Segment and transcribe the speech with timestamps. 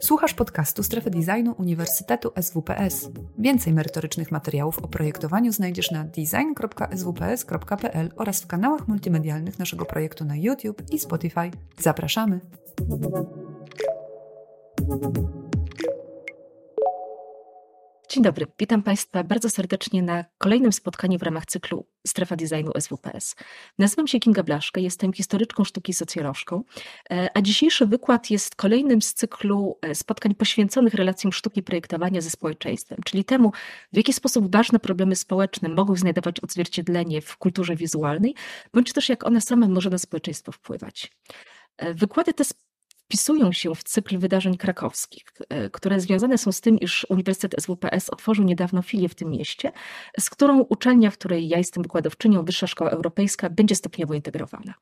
[0.00, 3.10] Słuchasz podcastu Strefy Designu Uniwersytetu SWPS.
[3.38, 10.36] Więcej merytorycznych materiałów o projektowaniu znajdziesz na design.swps.pl oraz w kanałach multimedialnych naszego projektu na
[10.36, 11.50] YouTube i Spotify.
[11.78, 12.40] Zapraszamy!
[18.14, 23.36] Dzień dobry, witam Państwa bardzo serdecznie na kolejnym spotkaniu w ramach cyklu Strefa Designu SWPS.
[23.78, 26.62] Nazywam się Kinga Blaszka, jestem historyczką sztuki i socjolożką,
[27.10, 32.30] e, a dzisiejszy wykład jest kolejnym z cyklu e, spotkań poświęconych relacjom sztuki projektowania ze
[32.30, 33.52] społeczeństwem, czyli temu,
[33.92, 38.34] w jaki sposób ważne problemy społeczne mogą znajdować odzwierciedlenie w kulturze wizualnej,
[38.74, 41.12] bądź też jak one same może na społeczeństwo wpływać.
[41.76, 42.44] E, wykłady te
[43.14, 48.10] wpisują się w cykl wydarzeń krakowskich, e, które związane są z tym, iż Uniwersytet SWPS
[48.10, 49.72] otworzył niedawno filię w tym mieście,
[50.20, 54.74] z którą uczelnia, w której ja jestem wykładowczynią, Wyższa Szkoła Europejska, będzie stopniowo integrowana.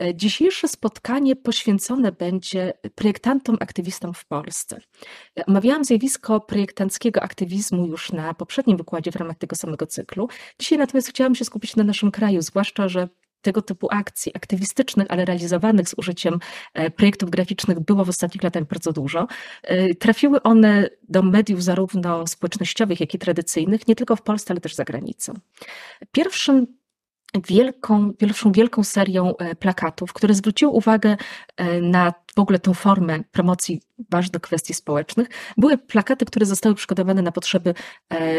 [0.00, 4.80] E, dzisiejsze spotkanie poświęcone będzie projektantom, aktywistom w Polsce.
[5.38, 10.28] E, omawiałam zjawisko projektanckiego aktywizmu już na poprzednim wykładzie w ramach tego samego cyklu.
[10.58, 13.08] Dzisiaj natomiast chciałam się skupić na naszym kraju, zwłaszcza, że
[13.44, 16.38] tego typu akcji aktywistycznych, ale realizowanych z użyciem
[16.74, 19.26] e, projektów graficznych było w ostatnich latach bardzo dużo.
[19.62, 24.60] E, trafiły one do mediów zarówno społecznościowych, jak i tradycyjnych, nie tylko w Polsce, ale
[24.60, 25.34] też za granicą.
[26.12, 26.66] Pierwszym
[27.48, 31.16] wielką, pierwszą wielką serią e, plakatów, które zwróciły uwagę
[31.82, 37.32] na w ogóle tę formę promocji ważnych kwestii społecznych, były plakaty, które zostały przygotowane na
[37.32, 37.74] potrzeby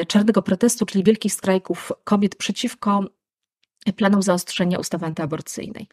[0.08, 3.04] czarnego protestu, czyli wielkich strajków kobiet przeciwko
[3.94, 5.88] planom zaostrzenia ustawy antyaborcyjnej.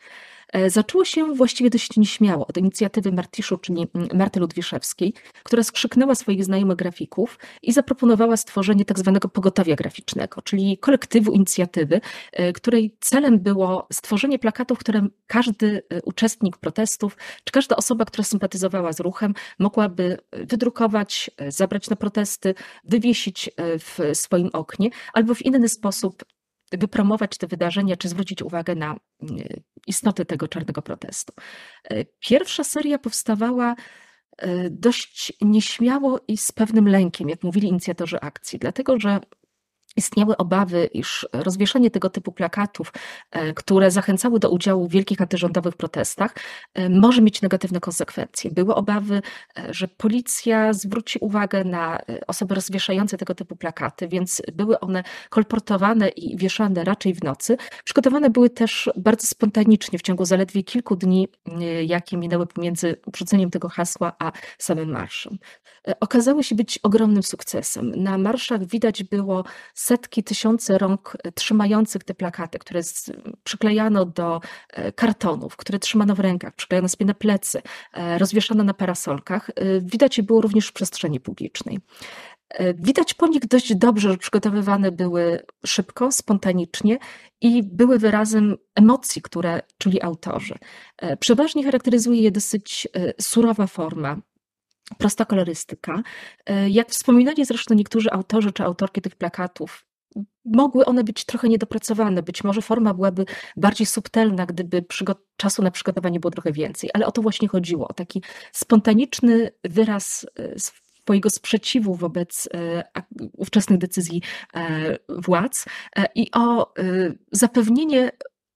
[0.52, 6.44] E, zaczęło się właściwie dość nieśmiało od inicjatywy Martiszu, czyli Marty Ludwiszewskiej, która skrzyknęła swoich
[6.44, 12.00] znajomych grafików i zaproponowała stworzenie tak zwanego pogotowia graficznego, czyli kolektywu inicjatywy,
[12.32, 18.24] e, której celem było stworzenie plakatów, które każdy e, uczestnik protestów, czy każda osoba, która
[18.24, 22.54] sympatyzowała z ruchem, mogłaby wydrukować, zabrać na protesty,
[22.84, 26.24] wywiesić w swoim oknie albo w inny sposób
[26.78, 28.86] wypromować te wydarzenia, czy zwrócić uwagę na
[29.22, 29.42] mm,
[29.86, 31.32] istotę tego czarnego protestu.
[31.84, 33.74] E, pierwsza seria powstawała
[34.38, 39.20] e, dość nieśmiało i z pewnym lękiem, jak mówili inicjatorzy akcji, dlatego że
[39.96, 42.92] istniały obawy, iż rozwieszenie tego typu plakatów,
[43.30, 46.34] e, które zachęcały do udziału w wielkich antyrządowych protestach,
[46.74, 48.50] e, może mieć negatywne konsekwencje.
[48.50, 49.22] Były obawy,
[49.58, 56.08] e, że policja zwróci uwagę na osoby rozwieszające tego typu plakaty, więc były one kolportowane
[56.08, 57.56] i wieszane raczej w nocy.
[57.84, 61.28] Przygotowane były też bardzo spontanicznie w ciągu zaledwie kilku dni,
[61.86, 65.38] jakie minęły pomiędzy wrzuceniem tego hasła a samym marszem.
[66.00, 67.92] Okazały się być ogromnym sukcesem.
[68.02, 69.44] Na marszach widać było
[69.74, 72.80] setki, tysiące rąk e, trzymających te plakaty, które
[73.44, 77.62] przyklejano do e, kartonów, które trzymano w rękach, przyklejano sobie na plecy,
[77.92, 79.50] e, rozwieszano na parasolkach,
[79.80, 81.80] widać je było również w przestrzeni publicznej.
[82.74, 86.98] Widać po nich dość dobrze, że przygotowywane były szybko, spontanicznie
[87.40, 90.54] i były wyrazem emocji, które czuli autorzy.
[91.20, 92.88] Przeważnie charakteryzuje je dosyć
[93.20, 94.16] surowa forma,
[94.98, 96.02] prosta kolorystyka.
[96.46, 99.86] E, jak wspominali zresztą niektórzy autorzy czy autorki tych plakatów,
[100.44, 102.22] mogły one być trochę niedopracowane.
[102.22, 103.24] Być może forma byłaby
[103.56, 104.84] bardziej subtelna, gdyby
[105.36, 108.22] czasu na przygotowanie było trochę więcej, ale o to właśnie chodziło, o taki
[108.52, 110.58] spontaniczny wyraz e,
[111.02, 112.84] swojego sprzeciwu wobec e,
[113.32, 114.22] ówczesnych decyzji
[115.08, 115.64] władz
[116.14, 116.74] i o
[117.32, 118.10] zapewnienie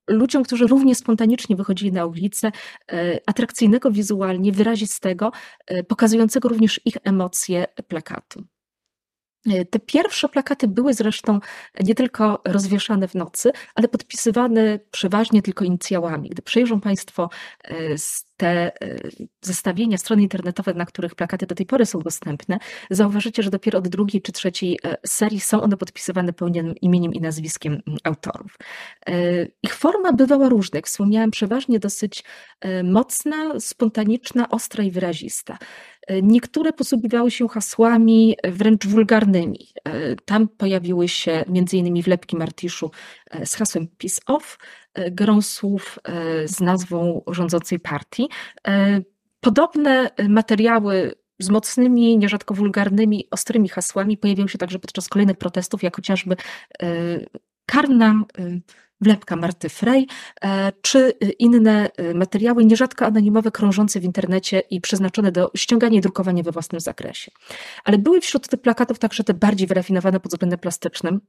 [0.09, 2.53] ludziom, którzy równie spontanicznie wychodzili na ulicę,
[2.93, 5.33] e, atrakcyjnego wizualnie, wyrazistego,
[5.67, 8.45] e, pokazującego również ich emocje plakatu.
[9.47, 11.41] E, te pierwsze plakaty były zresztą
[11.81, 16.29] nie tylko rozwieszane w nocy, ale podpisywane przeważnie tylko inicjałami.
[16.29, 17.31] Gdy przejrzą Państwo
[18.37, 18.73] te
[19.41, 22.59] zestawienia, strony internetowe, na których plakaty do tej pory są dostępne,
[22.91, 27.81] zauważycie, że dopiero od drugiej czy trzeciej serii są one podpisywane pełnym imieniem i nazwiskiem
[28.05, 28.59] autorów.
[29.63, 32.25] Ich forma bywała różna, jak wspomniałam, przeważnie dosyć
[32.85, 35.59] mocna, spontaniczna, ostra i wyrazista.
[36.23, 39.69] Niektóre posługiwały się hasłami wręcz wulgarnymi.
[40.25, 42.03] Tam pojawiły się m.in.
[42.03, 42.91] wlepki Martiszu
[43.45, 44.59] z hasłem Peace Off,
[45.11, 45.99] grą słów
[46.45, 48.29] z nazwą rządzącej partii.
[49.41, 55.97] Podobne materiały z mocnymi, nierzadko wulgarnymi, ostrymi hasłami pojawiają się także podczas kolejnych protestów, jak
[55.97, 56.37] chociażby
[57.67, 58.25] karna
[59.01, 60.07] wlepka Marty Frey,
[60.45, 66.01] e, czy inne e, materiały, nierzadko anonimowe, krążące w internecie i przeznaczone do ściągania i
[66.01, 67.31] drukowania we własnym zakresie.
[67.85, 71.21] Ale były wśród tych plakatów także te bardziej wyrafinowane pod względem plastycznym,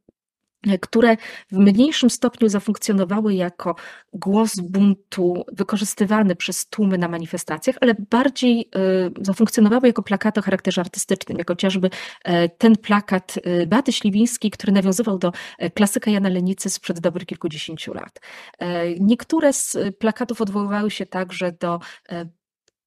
[0.82, 1.18] które
[1.52, 3.76] w mniejszym stopniu zafunkcjonowały jako
[4.14, 10.82] głos buntu wykorzystywany przez tłumy na manifestacjach, ale bardziej y, zafunkcjonowały jako plakaty o charakterze
[10.82, 11.90] artystycznym, jak chociażby
[12.24, 17.28] e, ten plakat y, Beaty Śliwińskiej, który nawiązywał do e, klasyka Jana Lenicy sprzed dobrych
[17.28, 18.22] kilkudziesięciu lat.
[18.60, 21.80] E, niektóre z plakatów odwoływały się także do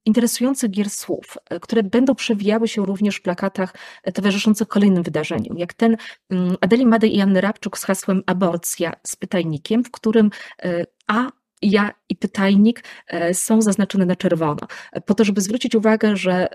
[0.05, 5.59] interesujących gier słów, e, które będą przewijały się również w plakatach e, towarzyszących kolejnym wydarzeniom,
[5.59, 5.97] jak ten
[6.31, 10.31] mm, Adeli Madej i Anny Rabczuk z hasłem aborcja z pytajnikiem, w którym
[10.63, 11.31] e, A
[11.63, 12.85] ja i pytajnik
[13.33, 14.61] są zaznaczone na czerwono,
[15.07, 16.49] po to, żeby zwrócić uwagę, że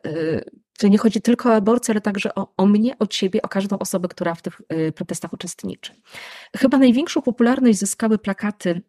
[0.77, 3.79] to nie chodzi tylko o aborcję, ale także o, o mnie, o ciebie, o każdą
[3.79, 4.61] osobę, która w tych
[4.95, 5.93] protestach uczestniczy.
[6.57, 8.81] Chyba największą popularność zyskały plakaty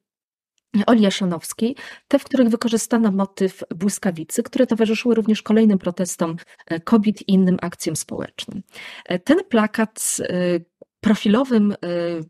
[0.87, 1.77] Oli Jasionowskiej,
[2.09, 6.37] te, w których wykorzystano motyw błyskawicy, które towarzyszyły również kolejnym protestom
[6.67, 8.63] e, kobiet i innym akcjom społecznym.
[9.05, 10.61] E, ten plakat e,
[11.07, 11.77] profilowym y,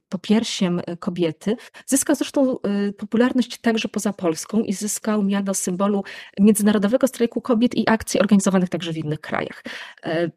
[0.09, 1.57] popiersiem y, kobiety,
[1.87, 2.57] zyskał zresztą
[2.89, 6.05] y, popularność także poza Polską i zyskał miano symbolu
[6.41, 9.63] Międzynarodowego Strajku Kobiet i akcji organizowanych także w innych krajach.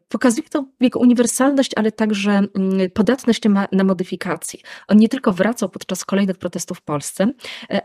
[0.08, 3.40] Pokazuje to jego uniwersalność, ale także mm, podatność
[3.72, 4.60] na modyfikacje.
[4.88, 7.32] On nie tylko wracał podczas kolejnych protestów w Polsce,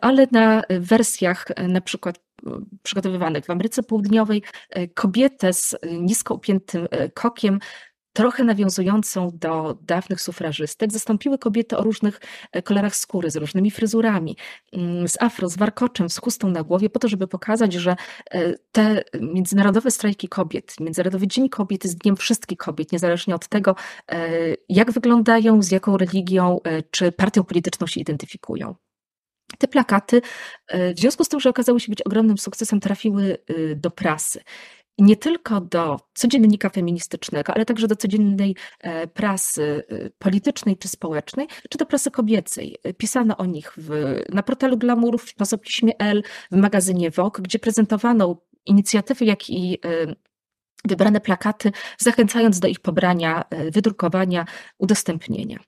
[0.01, 2.19] ale na wersjach na przykład
[2.83, 4.43] przygotowywanych w Ameryce Południowej
[4.93, 7.59] kobietę z nisko upiętym kokiem
[8.15, 12.21] trochę nawiązującą do dawnych sufrażystek, zastąpiły kobiety o różnych
[12.51, 14.37] e, kolorach skóry, z różnymi fryzurami,
[14.73, 17.95] mm, z afro, z warkoczem, z chustą na głowie, po to, żeby pokazać, że
[18.31, 23.75] e, te międzynarodowe strajki kobiet, Międzynarodowy Dzień Kobiet jest dniem wszystkich kobiet, niezależnie od tego,
[24.11, 24.29] e,
[24.69, 26.59] jak wyglądają, z jaką religią
[26.91, 28.75] czy partią polityczną się identyfikują.
[29.57, 30.21] Te plakaty,
[30.73, 33.37] w związku z tym, że okazały się być ogromnym sukcesem, trafiły
[33.75, 34.41] do prasy
[34.97, 41.47] nie tylko do codziennika feministycznego, ale także do codziennej e, prasy e, politycznej czy społecznej,
[41.69, 42.77] czy do prasy kobiecej.
[42.97, 48.41] Pisano o nich w, na portalu Glamour, w czasopiśmie L, w magazynie Vogue, gdzie prezentowano
[48.65, 50.15] inicjatywy, jak i e,
[50.85, 54.45] wybrane plakaty, zachęcając do ich pobrania, e, wydrukowania,
[54.77, 55.59] udostępnienia.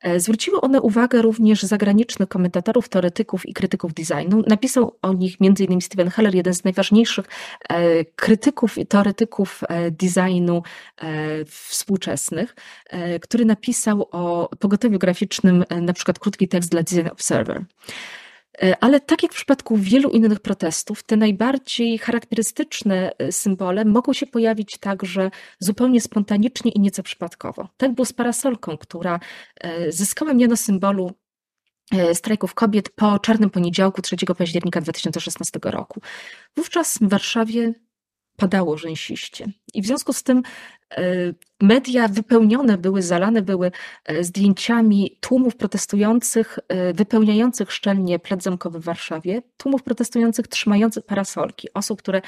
[0.00, 4.42] E, zwróciły one uwagę również zagranicznych komentatorów, teoretyków i krytyków designu.
[4.46, 5.80] Napisał o nich m.in.
[5.80, 7.26] Steven Heller, jeden z najważniejszych
[7.68, 9.60] e, krytyków i teoretyków
[9.90, 10.62] designu
[11.46, 12.54] współczesnych,
[13.22, 17.64] który napisał o pogotowiu graficznym na przykład krótki tekst dla Design Observer.
[18.58, 24.12] E, ale tak jak w przypadku wielu innych protestów, te najbardziej charakterystyczne e, symbole mogą
[24.12, 27.68] się pojawić także zupełnie spontanicznie i nieco przypadkowo.
[27.76, 29.20] Tak było z parasolką, która
[29.60, 31.12] e, zyskała miano symbolu
[32.14, 36.00] strajków kobiet po czarnym poniedziałku 3 października 2016 roku.
[36.56, 37.74] Wówczas w Warszawie
[38.36, 39.46] padało rzęsiście.
[39.74, 40.42] I w związku z tym
[40.90, 41.02] e,
[41.60, 43.72] media wypełnione były, zalane były
[44.04, 51.68] e, zdjęciami tłumów protestujących, e, wypełniających szczelnie plac zamkowy w Warszawie, tłumów protestujących trzymających parasolki,
[51.74, 52.22] osób, które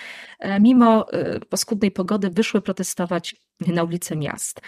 [0.60, 1.06] mimo
[1.48, 4.60] paskudnej pogody wyszły protestować na ulice miast.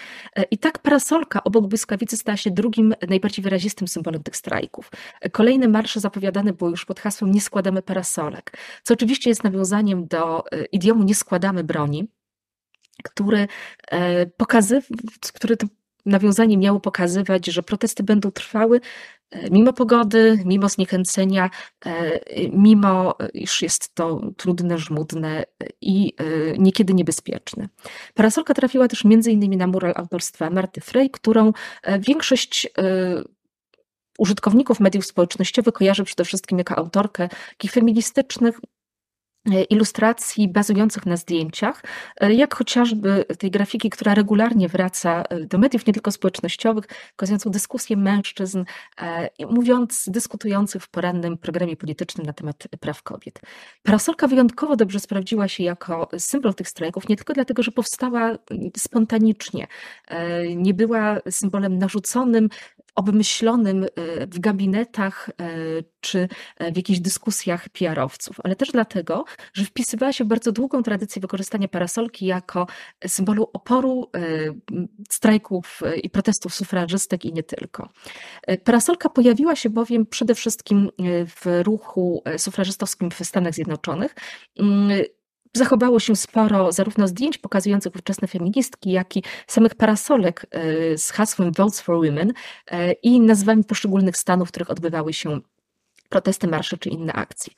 [0.51, 4.91] I tak parasolka obok błyskawicy stała się drugim najbardziej wyrazistym symbolem tych strajków.
[5.33, 10.45] Kolejne marsze zapowiadane były już pod hasłem nie składamy parasolek, co oczywiście jest nawiązaniem do
[10.73, 12.09] idiomu nie składamy broni,
[13.05, 13.49] który
[13.91, 14.99] e, pokazywał,
[15.35, 15.67] który to
[16.07, 18.81] nawiązanie miało pokazywać, że protesty będą trwały
[19.31, 21.51] e, mimo pogody, mimo zniechęcenia,
[21.87, 22.21] e,
[22.53, 25.45] mimo iż jest to trudne, żmudne
[25.81, 26.13] i
[26.59, 27.69] niekiedy niebezpieczne.
[28.15, 31.53] Parasolka trafiła też innymi na mural autorstwa Marty Frey, którą
[32.01, 32.69] większość
[34.19, 38.76] użytkowników mediów społecznościowych kojarzy przede wszystkim jako autorkę takich feministycznych, E,
[39.71, 41.83] ilustracji bazujących na zdjęciach,
[42.21, 47.51] e, jak chociażby tej grafiki, która regularnie wraca e, do mediów, nie tylko społecznościowych, pokazującą
[47.51, 48.65] dyskusję mężczyzn,
[49.51, 53.41] mówiąc, dyskutujących w porannym programie politycznym na temat praw kobiet.
[53.83, 58.39] Parasolka wyjątkowo dobrze sprawdziła się jako symbol tych strajków, nie tylko dlatego, że powstała
[58.77, 59.67] spontanicznie,
[60.57, 62.49] nie była symbolem narzuconym,
[62.97, 63.89] obmyślonym e,
[64.27, 65.49] w gabinetach e,
[66.01, 69.25] czy e, w jakichś dyskusjach PR-owców, ale też dlatego,
[69.55, 72.67] że wpisywała się w bardzo długą tradycję wykorzystania parasolki jako
[73.07, 74.11] symbolu oporu
[75.11, 77.89] strajków i protestów sufrażystek i nie tylko.
[78.65, 80.91] Parasolka pojawiła się bowiem przede wszystkim
[81.27, 84.15] w ruchu sufrażystowskim w Stanach Zjednoczonych
[84.59, 85.03] mm,
[85.57, 91.53] Zachowało się sporo zarówno zdjęć pokazujących ówczesne feministki, jak i samych parasolek e, z hasłem
[91.53, 92.33] Votes for Women
[92.71, 95.41] e, i nazwami poszczególnych stanów, w których odbywały się
[96.09, 97.53] protesty, marsze czy inne akcje.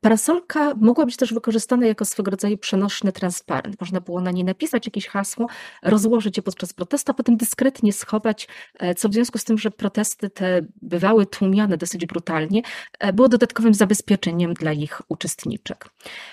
[0.00, 3.80] Parasolka mogła być też wykorzystana jako swego rodzaju przenośny transparent.
[3.80, 5.46] Można było na niej napisać jakieś hasło,
[5.82, 9.70] rozłożyć je podczas protestu, a potem dyskretnie schować, e, co w związku z tym, że
[9.70, 12.62] protesty te bywały tłumione dosyć brutalnie,
[12.98, 15.88] e, było dodatkowym zabezpieczeniem dla ich uczestniczek.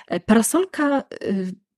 [0.08, 1.04] E, parasolka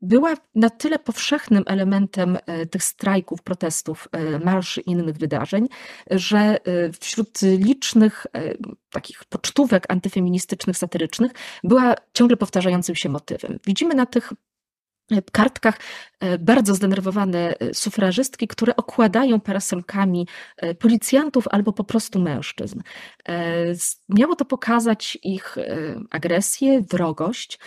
[0.01, 5.68] była na tyle powszechnym elementem e, tych strajków, protestów, e, marszy i innych wydarzeń,
[6.12, 6.58] że e,
[7.00, 8.25] wśród licznych
[8.91, 11.32] takich pocztówek antyfeministycznych, satyrycznych
[11.63, 13.60] była ciągle powtarzającym się motywem.
[13.65, 14.34] Widzimy na tych
[15.32, 15.78] kartkach
[16.20, 22.82] e, bardzo zdenerwowane e, sufrażystki, które okładają parasolkami e, policjantów albo po prostu mężczyzn.
[24.10, 25.58] Miało to pokazać ich
[26.10, 27.60] agresję, wrogość,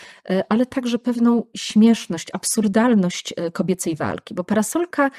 [0.49, 5.11] ale także pewną śmieszność, absurdalność kobiecej walki, bo parasolka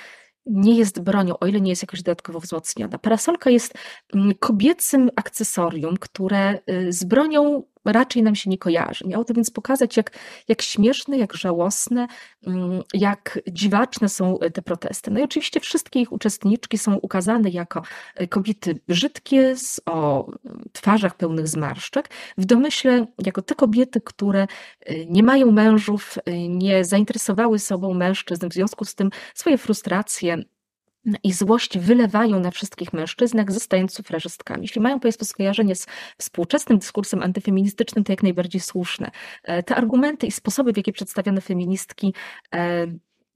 [0.45, 2.97] nie jest bronią, o ile nie jest jakoś dodatkowo wzmocniona.
[2.97, 3.73] Parasolka jest
[4.13, 9.07] mm, kobiecym akcesorium, które z bronią raczej nam się nie kojarzy.
[9.07, 10.11] Miało to więc pokazać, jak,
[10.47, 12.07] jak śmieszne, jak żałosne,
[12.47, 15.11] mm, jak dziwaczne są te protesty.
[15.11, 17.81] No i oczywiście wszystkie ich uczestniczki są ukazane jako
[18.21, 20.31] y, kobiety brzydkie, z, o
[20.71, 24.47] twarzach pełnych zmarszczek, w domyśle jako te kobiety, które
[24.89, 26.17] y, nie mają mężów,
[26.49, 30.43] nie zainteresowały sobą mężczyzn, w związku z tym swoje frustracje,
[31.23, 34.61] i złość wylewają na wszystkich mężczyznach, zostając sufrażystkami.
[34.61, 39.11] Jeśli mają Państwo skojarzenie z współczesnym dyskursem antyfeministycznym, to jak najbardziej słuszne.
[39.43, 42.13] E, te argumenty i sposoby, w jakie przedstawione feministki
[42.55, 42.87] e,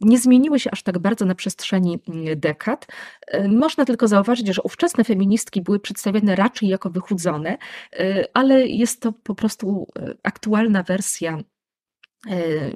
[0.02, 2.88] nie zmieniły się aż tak bardzo na przestrzeni mm, dekad.
[3.28, 7.58] E, można tylko zauważyć, że ówczesne feministki były przedstawiane raczej jako wychudzone,
[8.34, 9.88] ale jest to po prostu
[10.24, 11.38] aktualna wersja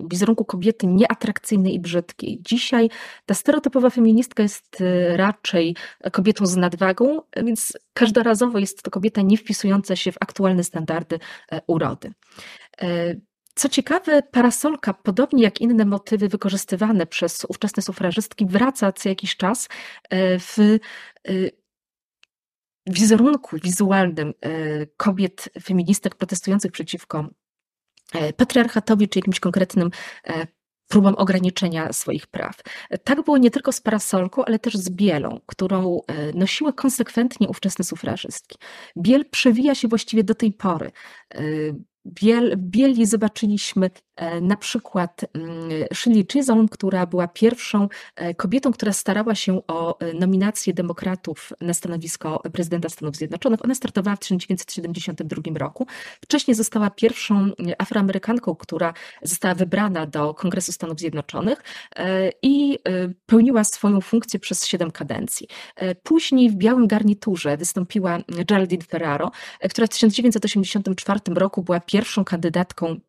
[0.09, 2.39] wizerunku kobiety nieatrakcyjnej i brzydkiej.
[2.41, 2.89] Dzisiaj
[3.25, 5.75] ta stereotypowa feministka jest e, raczej
[6.11, 11.19] kobietą z nadwagą, więc każdorazowo jest to kobieta nie wpisująca się w aktualne standardy
[11.51, 12.13] e, urody.
[13.55, 19.69] Co ciekawe, parasolka, podobnie jak inne motywy wykorzystywane przez ówczesne sufrażystki, wraca co jakiś czas
[20.39, 20.77] w
[22.87, 24.33] wizerunku wizualnym
[24.97, 27.40] kobiet feministek protestujących przeciwko E,
[28.37, 29.91] patriarchatowi czy jakimś konkretnym
[30.27, 30.47] e,
[30.87, 32.55] próbom ograniczenia swoich praw.
[33.03, 37.85] Tak było nie tylko z parasolką, ale też z bielą, którą e, nosiły konsekwentnie ówczesne
[37.85, 38.57] sufrażystki.
[38.97, 40.91] Biel przewija się właściwie do tej pory.
[42.05, 48.93] Biel, Bieli zobaczyliśmy e, na przykład mm, Shirley Chisholm, która była pierwszą e, kobietą, która
[48.93, 53.65] starała się o e, nominację demokratów na stanowisko prezydenta Stanów Zjednoczonych.
[53.65, 55.87] Ona startowała w 1972 roku.
[56.21, 61.63] Wcześniej została pierwszą Afroamerykanką, która została wybrana do Kongresu Stanów Zjednoczonych
[62.41, 62.79] i
[63.25, 65.47] pełniła swoją funkcję przez siedem kadencji.
[66.03, 69.31] Później w białym garniturze wystąpiła Geraldine Ferraro,
[69.69, 72.99] która w 1984 roku była pierwszą kandydatką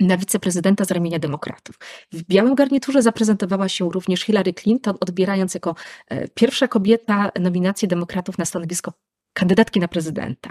[0.00, 1.78] na wiceprezydenta z ramienia demokratów.
[2.12, 5.74] W białym garniturze zaprezentowała się również Hillary Clinton, odbierając jako
[6.08, 8.92] e, pierwsza kobieta nominację demokratów na stanowisko
[9.32, 10.50] kandydatki na prezydenta.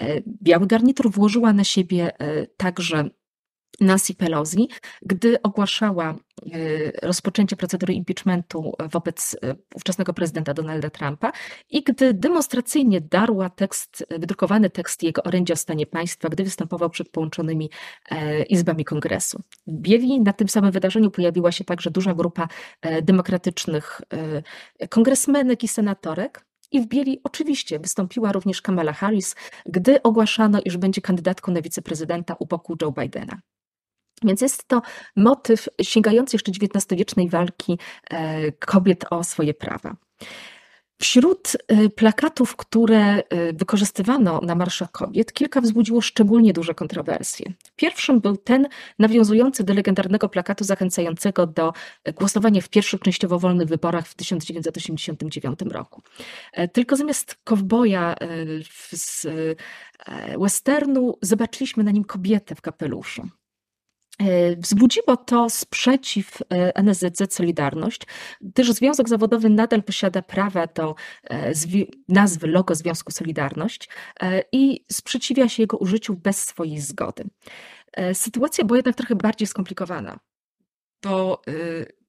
[0.00, 3.10] E, biały garnitur włożyła na siebie e, także
[3.80, 4.68] Nancy Pelosi,
[5.02, 6.16] gdy ogłaszała e,
[7.02, 11.32] rozpoczęcie procedury impeachmentu wobec e, ówczesnego prezydenta Donalda Trumpa
[11.70, 17.08] i gdy demonstracyjnie darła tekst, wydrukowany tekst jego orędzia o stanie państwa, gdy występował przed
[17.08, 17.70] połączonymi
[18.10, 19.42] e, izbami kongresu.
[19.68, 22.48] Bieli na tym samym wydarzeniu pojawiła się także duża grupa
[23.02, 24.00] demokratycznych
[24.90, 29.34] kongresmenek i senatorek, i w Bieli oczywiście wystąpiła również Kamala Harris,
[29.66, 33.40] gdy ogłaszano, iż będzie kandydatką na wiceprezydenta u boku Joe Bidena.
[34.24, 34.82] Więc jest to
[35.16, 37.78] motyw sięgający jeszcze XIX-wiecznej walki
[38.10, 39.96] e, kobiet o swoje prawa.
[41.00, 47.52] Wśród e, plakatów, które e, wykorzystywano na marszach kobiet, kilka wzbudziło szczególnie duże kontrowersje.
[47.76, 51.72] Pierwszym był ten nawiązujący do legendarnego plakatu zachęcającego do
[52.14, 56.02] głosowania w pierwszych częściowo wolnych wyborach w 1989 roku.
[56.72, 58.14] Tylko zamiast kowboja
[58.92, 59.26] z
[60.40, 63.28] westernu zobaczyliśmy na nim kobietę w kapeluszu.
[64.18, 68.02] E, wzbudziło to sprzeciw e, NSZZ Solidarność,
[68.40, 70.94] gdyż Związek Zawodowy nadal posiada prawa do
[71.30, 71.52] e,
[72.08, 73.88] nazwy logo Związku Solidarność
[74.52, 77.24] i sprzeciwia się jego użyciu bez swojej zgody.
[78.12, 80.18] Sytuacja była jednak trochę bardziej skomplikowana,
[81.02, 81.42] bo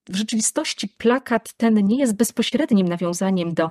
[0.10, 3.69] w rzeczywistości plakat ten nie jest bezpośrednim nawiązaniem do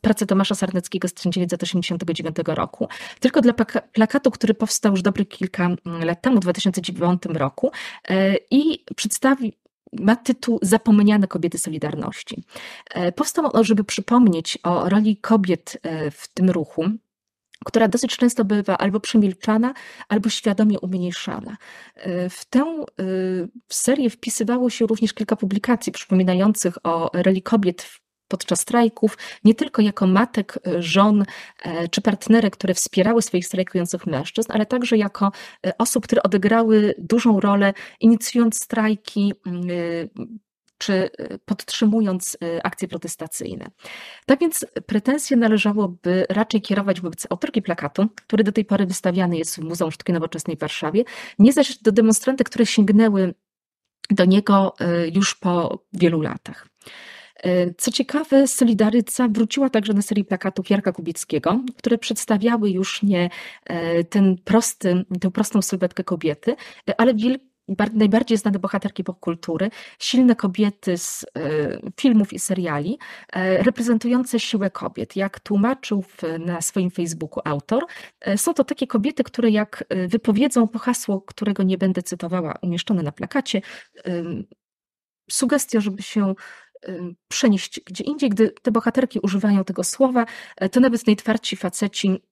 [0.00, 2.88] pracy Tomasza Sarneckiego z 1989 roku,
[3.20, 3.52] tylko dla
[3.92, 7.70] plakatu, który powstał już dobrych kilka mm, lat temu, w 2009 roku
[8.08, 9.52] e, i przedstawi
[10.00, 12.42] ma tytuł Zapomniane kobiety Solidarności.
[12.90, 16.84] E, powstał on, żeby przypomnieć o roli kobiet e, w tym ruchu,
[17.64, 19.74] która dosyć często bywa albo przemilczana,
[20.08, 21.56] albo świadomie umniejszana.
[22.30, 22.84] W tę
[23.72, 27.90] serię wpisywało się również kilka publikacji przypominających o reli kobiet
[28.28, 31.24] podczas strajków, nie tylko jako matek, żon
[31.90, 35.32] czy partnerek, które wspierały swoich strajkujących mężczyzn, ale także jako
[35.78, 39.32] osób, które odegrały dużą rolę inicjując strajki,
[40.78, 43.66] czy y, podtrzymując y, akcje protestacyjne.
[44.26, 49.56] Tak więc pretensje należałoby raczej kierować wobec autorki plakatu, który do tej pory wystawiany jest
[49.56, 51.04] w Muzeum Sztuki Nowoczesnej w Warszawie,
[51.38, 53.34] nie zaś do demonstrantek, które sięgnęły
[54.10, 56.68] do niego y, już po wielu latach.
[57.78, 63.30] Co ciekawe, Solidaryca wróciła także na serię plakatów Jarka Kubickiego, które przedstawiały już nie
[64.10, 66.56] ten prosty, tę prostą sylwetkę kobiety,
[66.98, 67.53] ale wielki
[67.94, 71.28] najbardziej znane bohaterki popkultury, silne kobiety z e,
[72.00, 72.98] filmów i seriali,
[73.32, 75.16] e, reprezentujące siłę kobiet.
[75.16, 76.04] Jak tłumaczył
[76.38, 77.86] na swoim Facebooku autor,
[78.20, 83.02] e, są to takie kobiety, które jak wypowiedzą po hasło, którego nie będę cytowała, umieszczone
[83.02, 83.62] na plakacie,
[85.30, 86.34] sugestia, żeby się
[87.28, 90.26] przenieść gdzie indziej, gdy te bohaterki używają tego słowa,
[90.72, 92.22] to nawet najtwardsi faceci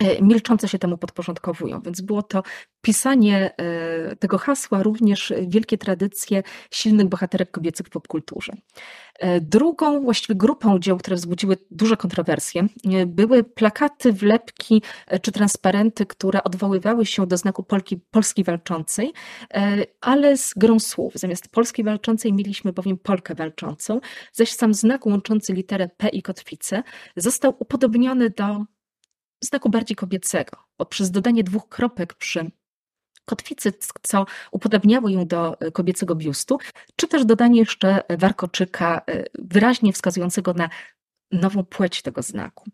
[0.00, 1.80] E, milczące się temu podporządkowują.
[1.80, 2.42] Więc było to
[2.82, 8.52] pisanie e, tego hasła, również wielkie tradycje silnych bohaterek kobiecych w popkulturze.
[9.18, 12.66] E, drugą właściwie grupą dzieł, które wzbudziły duże kontrowersje,
[13.06, 14.82] były plakaty, wlepki
[15.22, 19.12] czy transparenty, które odwoływały się do znaku Polki, Polski walczącej,
[20.00, 21.12] ale z grą słów.
[21.16, 24.00] Zamiast Polskiej walczącej mieliśmy bowiem Polkę walczącą,
[24.32, 26.82] zaś sam znak łączący literę P i kotwicę
[27.16, 28.64] został upodobniony do
[29.44, 32.50] znaku bardziej kobiecego, poprzez dodanie dwóch kropek przy
[33.24, 33.72] kotwicy,
[34.02, 36.58] co upodabniało ją do e, kobiecego biustu,
[36.96, 40.68] czy też dodanie jeszcze warkoczyka e, wyraźnie wskazującego na
[41.32, 42.64] nową płeć tego znaku.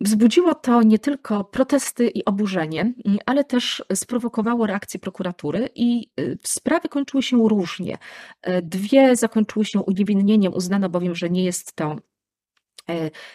[0.00, 2.92] Wzbudziło to nie tylko protesty i oburzenie,
[3.26, 7.98] ale też sprowokowało reakcję prokuratury i e, sprawy kończyły się różnie.
[8.62, 11.96] Dwie zakończyły się uniewinnieniem, uznano bowiem, że nie jest to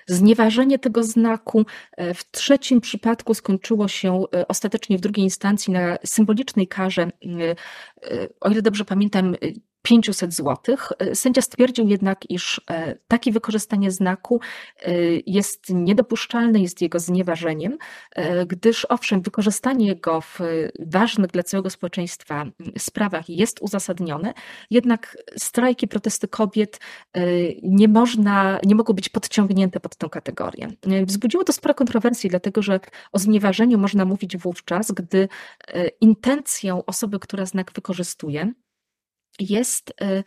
[0.07, 1.65] znieważenie tego znaku
[1.97, 7.09] e, w trzecim przypadku skończyło się e, ostatecznie w drugiej instancji na symbolicznej karze,
[8.41, 9.35] o ile dobrze pamiętam,
[9.85, 10.77] 500 zł.
[11.13, 14.39] Sędzia stwierdził jednak, iż e, takie wykorzystanie znaku
[14.81, 14.91] e,
[15.25, 17.77] jest niedopuszczalne, jest jego znieważeniem,
[18.15, 20.39] e, gdyż owszem, wykorzystanie go w
[20.79, 22.45] ważnych dla całego społeczeństwa
[22.77, 24.33] sprawach jest uzasadnione,
[24.71, 26.79] jednak strajki, protesty kobiet
[27.63, 30.67] nie można, nie mogą być podciągnięte pod tę kategorię.
[31.05, 32.79] Wzbudziło to sporo kontrowersji, dlatego że
[33.11, 35.27] o znieważeniu można mówić wówczas, gdy
[36.01, 38.53] intencją osoby, która znak wykorzystuje,
[39.39, 40.23] jest y,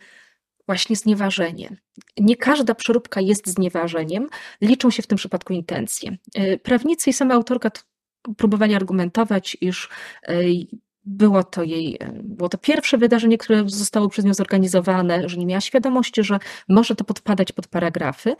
[0.67, 1.77] właśnie znieważenie.
[2.17, 4.29] Nie każda przeróbka jest znieważeniem,
[4.61, 6.17] liczą się w tym przypadku intencje.
[6.37, 7.71] Y, prawnicy i sama autorka
[8.37, 9.89] próbowali argumentować, iż
[10.29, 10.67] y,
[11.03, 15.61] było to jej, było to pierwsze wydarzenie, które zostało przez nią zorganizowane, że nie miała
[15.61, 18.35] świadomości, że może to podpadać pod paragrafy.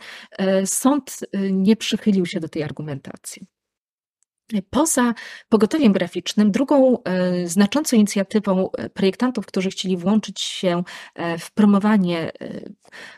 [0.64, 1.18] Sąd
[1.50, 3.46] nie przychylił się do tej argumentacji.
[4.70, 5.14] Poza
[5.48, 10.82] pogotowiem graficznym, drugą e, znaczącą inicjatywą e, projektantów, którzy chcieli włączyć się
[11.14, 12.32] e, w promowanie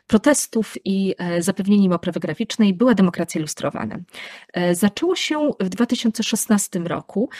[0.06, 3.98] protestów i zapewnienie im oprawy graficznej, była demokracja ilustrowana.
[4.72, 7.30] Zaczęło się w 2016 roku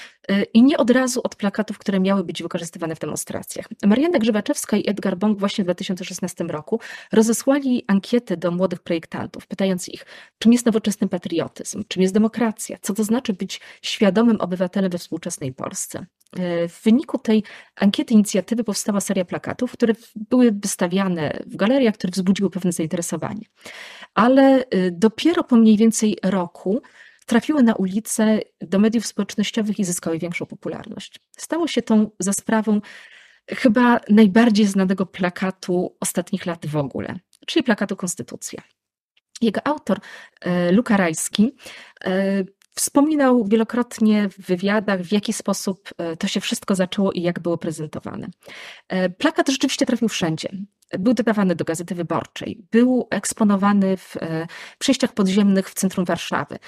[0.54, 3.66] i nie od razu od plakatów, które miały być wykorzystywane w demonstracjach.
[3.86, 6.80] Marianna Grzywaczewska i Edgar Bong właśnie w 2016 roku
[7.12, 10.06] rozesłali ankietę do młodych projektantów, pytając ich,
[10.38, 15.52] czym jest nowoczesny patriotyzm, czym jest demokracja, co to znaczy być świadomym obywatelem we współczesnej
[15.52, 16.06] Polsce.
[16.38, 17.44] E, w wyniku tej
[17.76, 23.46] ankiety inicjatywy powstała seria plakatów, które były wystawiane w galeriach, które wzbudziły pewne zainteresowanie.
[24.14, 26.82] Ale e, dopiero po mniej więcej roku
[27.26, 31.20] trafiły na ulicę do mediów społecznościowych i zyskały większą popularność.
[31.36, 32.80] Stało się tą za sprawą
[33.50, 38.62] chyba najbardziej znanego plakatu ostatnich lat w ogóle, czyli plakatu Konstytucja.
[39.40, 39.98] Jego autor,
[40.40, 41.56] e, Luka Rajski,
[42.74, 47.58] Wspominał wielokrotnie w wywiadach, w jaki sposób e, to się wszystko zaczęło i jak było
[47.58, 48.28] prezentowane.
[48.88, 50.48] E, plakat rzeczywiście trafił wszędzie.
[50.98, 54.46] Był dodawany do Gazety Wyborczej, był eksponowany w e,
[54.78, 56.58] przejściach podziemnych w centrum Warszawy,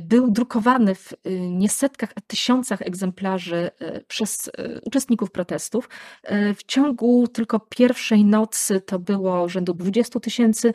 [0.00, 1.12] był drukowany w
[1.50, 3.70] niesetkach, a tysiącach egzemplarzy
[4.08, 4.50] przez
[4.84, 5.88] uczestników protestów.
[6.56, 10.72] W ciągu tylko pierwszej nocy to było rzędu 20 tysięcy,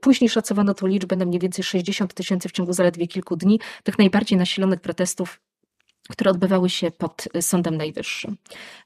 [0.00, 3.60] później szacowano tą liczbę na mniej więcej 60 tysięcy w ciągu zaledwie kilku dni.
[3.82, 5.40] Tych najbardziej nasilonych protestów
[6.08, 8.36] które odbywały się pod Sądem Najwyższym.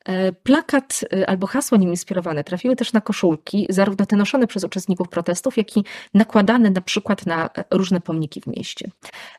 [0.04, 4.64] E, plakat e, albo hasła nim inspirowane trafiły też na koszulki, zarówno te noszone przez
[4.64, 8.90] uczestników protestów, jak i nakładane na przykład na różne pomniki w mieście.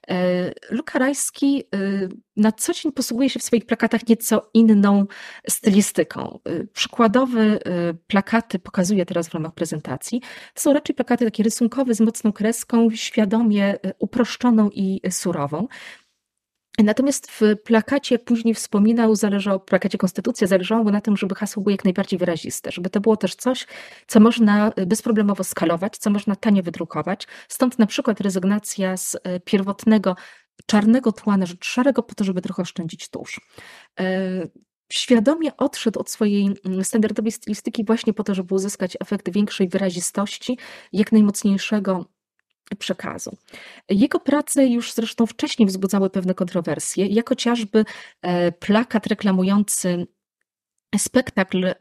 [0.10, 1.64] E, Luka Rajski
[2.38, 5.06] na co dzień posługuje się w swoich plakatach nieco inną
[5.50, 6.40] stylistyką.
[6.74, 7.60] Przykładowe
[8.08, 10.22] plakaty pokazuje teraz w ramach prezentacji.
[10.54, 15.68] To są raczej plakaty takie rysunkowe z mocną kreską, świadomie uproszczoną i surową.
[16.84, 21.64] Natomiast w plakacie, później wspominał, zależało, w plakacie Konstytucja zależało mu na tym, żeby hasło
[21.64, 23.68] było jak najbardziej wyraziste, żeby to było też coś,
[24.08, 27.28] co można e, bezproblemowo skalować, co można tanie wydrukować.
[27.48, 30.16] Stąd na przykład rezygnacja z e, pierwotnego
[30.66, 33.42] czarnego tła na rzecz szarego po to, żeby trochę oszczędzić tusz.
[34.00, 34.48] E,
[34.92, 40.58] świadomie odszedł od swojej mm, standardowej stylistyki właśnie po to, żeby uzyskać efekt większej wyrazistości,
[40.94, 42.06] jak najmocniejszego
[42.78, 43.38] przekazu.
[43.90, 47.86] Jego prace już zresztą wcześniej wzbudzały pewne kontrowersje, jak chociażby
[48.22, 50.08] e, plakat reklamujący
[50.98, 51.76] spektakl y,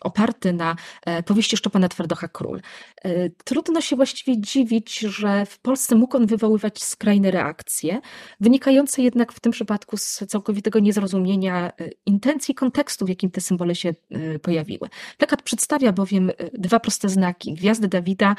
[0.00, 2.60] oparty na e, powieści Szczepana Twardocha Król.
[3.04, 8.00] E, trudno się właściwie dziwić, że w Polsce mógł on wywoływać skrajne reakcje,
[8.40, 11.72] wynikające jednak w tym przypadku z całkowitego niezrozumienia
[12.06, 13.94] intencji kontekstu, w jakim te symbole się
[14.42, 14.88] pojawiły.
[15.18, 18.36] Plakat przedstawia bowiem dwa proste znaki, gwiazdy Dawida,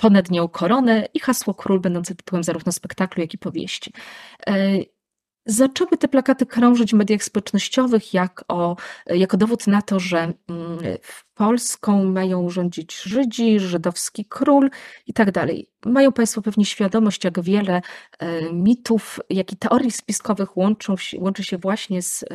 [0.00, 3.92] ponad nią koronę i hasło król, będące tytułem zarówno spektaklu, jak i powieści.
[4.46, 4.78] E,
[5.46, 10.78] zaczęły te plakaty krążyć w mediach społecznościowych jak o, jako dowód na to, że mm,
[11.34, 14.70] Polską mają rządzić Żydzi, żydowski król
[15.06, 15.70] i tak dalej.
[15.86, 17.82] Mają Państwo pewnie świadomość, jak wiele
[18.18, 22.26] e, mitów, jak i teorii spiskowych łączą, łączy się właśnie z e,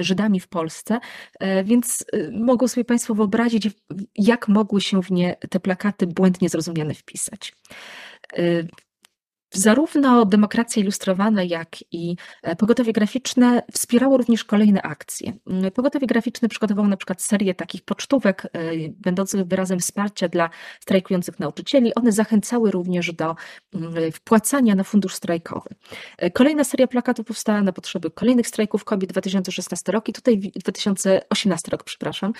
[0.00, 1.00] Żydami w Polsce,
[1.40, 3.68] e, więc e, mogą sobie Państwo wyobrazić,
[4.16, 7.52] jak mogły się w nie te plakaty błędnie zrozumiane wpisać.
[9.54, 15.32] Zarówno demokracja ilustrowana, jak i e, pogotowie graficzne wspierało również kolejne akcje.
[15.46, 18.48] Mm, pogotowie graficzne przygotowało na przykład serię takich pocztówek, e,
[18.88, 21.94] będących wyrazem wsparcia dla strajkujących nauczycieli.
[21.94, 23.36] One zachęcały również do
[23.74, 25.70] mm, wpłacania na fundusz strajkowy.
[26.18, 31.70] E, kolejna seria plakatów powstała na potrzeby kolejnych strajków kobiet 2016 rok i tutaj 2018
[31.70, 32.32] rok, przepraszam.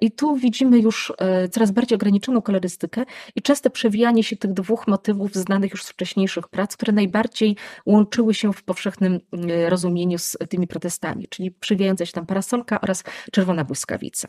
[0.00, 1.12] I tu widzimy już
[1.50, 3.04] coraz bardziej ograniczoną kolorystykę
[3.36, 8.34] i częste przewijanie się tych dwóch motywów znanych już z wcześniejszych prac, które najbardziej łączyły
[8.34, 13.64] się w powszechnym e, rozumieniu z tymi protestami, czyli przywijająca się tam parasolka oraz czerwona
[13.64, 14.28] błyskawica.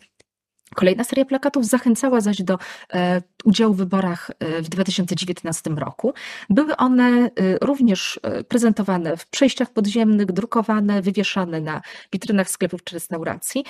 [0.75, 2.57] Kolejna seria plakatów zachęcała zaś do
[2.93, 6.13] e, udziału w wyborach e, w 2019 roku.
[6.49, 7.29] Były one e,
[7.61, 11.81] również prezentowane w przejściach podziemnych, drukowane, wywieszane na
[12.13, 13.65] witrynach sklepów czy restauracji.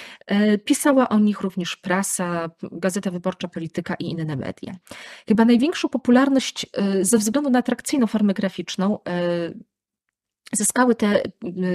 [0.66, 4.74] Pisała o nich również prasa, Gazeta Wyborcza, Polityka i inne media.
[5.28, 6.66] Chyba największą popularność
[7.02, 9.00] ze względu na atrakcyjną formę graficzną
[10.54, 11.24] zyskały te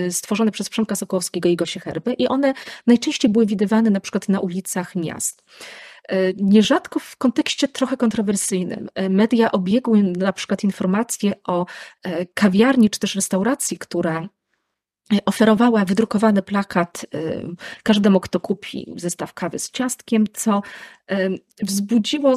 [0.06, 2.54] y, stworzone przez Przemka Sokołowskiego i Gosie Herby i one
[2.86, 5.42] najczęściej były widywane na przykład na ulicach miast.
[6.12, 8.88] Y, nierzadko w kontekście trochę kontrowersyjnym.
[9.00, 11.66] Y, media obiegły na przykład informacje o
[12.34, 14.28] kawiarni czy też restauracji, która
[15.26, 17.06] oferowała wydrukowany plakat
[17.82, 20.62] każdemu, kto kupi zestaw kawy z ciastkiem, co
[21.62, 22.34] wzbudziło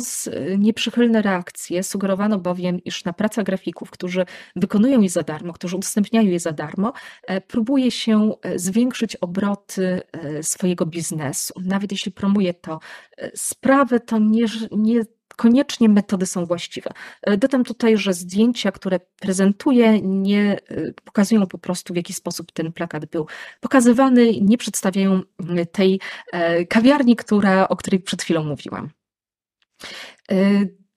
[0.57, 1.83] nieprzychylne reakcje.
[1.83, 6.51] Sugerowano bowiem, iż na praca grafików, którzy wykonują je za darmo, którzy udostępniają je za
[6.51, 6.93] darmo,
[7.27, 11.53] e, próbuje się e, zwiększyć obroty e, swojego biznesu.
[11.65, 12.79] Nawet jeśli promuje to
[13.35, 15.01] sprawę, to nie, nie
[15.35, 16.89] koniecznie metody są właściwe.
[17.37, 22.73] Dodam tutaj, że zdjęcia, które prezentuję, nie e, pokazują po prostu, w jaki sposób ten
[22.73, 23.27] plakat był
[23.61, 25.21] pokazywany, nie przedstawiają
[25.71, 25.99] tej
[26.31, 28.89] e, kawiarni, która, o której przed chwilą mówiłam.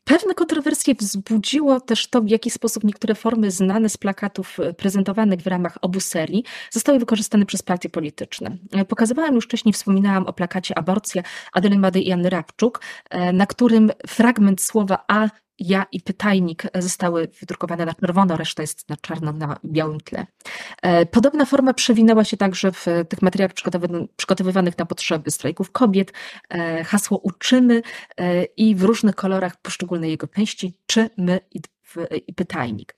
[0.09, 5.40] Pewne kontrowersje wzbudziło też to, w jaki sposób niektóre formy znane z plakatów e, prezentowanych
[5.40, 8.57] w ramach obu serii zostały wykorzystane przez partie polityczne.
[8.73, 13.47] E, pokazywałam już wcześniej, wspominałam o plakacie Aborcja Adely Mady i Anny Rabczuk, e, na
[13.47, 19.33] którym fragment słowa A ja i pytajnik zostały wydrukowane na czerwono, reszta jest na czarno
[19.33, 20.27] na białym tle.
[20.83, 23.53] E, podobna forma przewinęła się także w tych materiałach
[24.16, 26.12] przygotowywanych na potrzeby strajków kobiet.
[26.49, 27.83] E, hasło uczymy
[28.16, 32.97] e, i w różnych kolorach poszczególne jego części, czy my i pytajnik.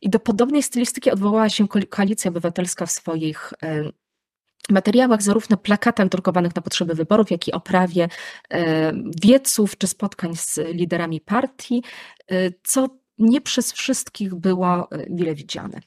[0.00, 3.52] I do podobnej stylistyki odwołała się Koalicja Obywatelska w swoich
[4.68, 8.08] materiałach, zarówno plakatach drukowanych na potrzeby wyborów, jak i oprawie
[8.50, 8.92] e,
[9.22, 11.82] wieców czy spotkań z liderami partii,
[12.28, 15.80] e, co nie przez wszystkich było e, mile widziane.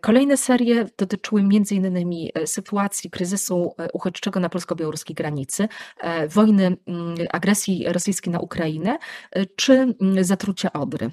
[0.00, 2.06] Kolejne serie dotyczyły m.in.
[2.46, 5.68] sytuacji kryzysu uchodźczego na polsko-białoruskiej granicy,
[6.28, 6.76] wojny,
[7.32, 8.98] agresji rosyjskiej na Ukrainę
[9.56, 11.10] czy zatrucia Odry.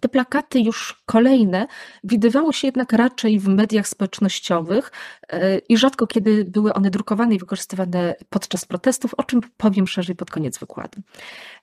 [0.00, 1.66] te plakaty już kolejne
[2.04, 4.92] widywało się jednak raczej w mediach społecznościowych
[5.68, 10.30] i rzadko kiedy były one drukowane i wykorzystywane podczas protestów, o czym powiem szerzej pod
[10.30, 11.02] koniec wykładu.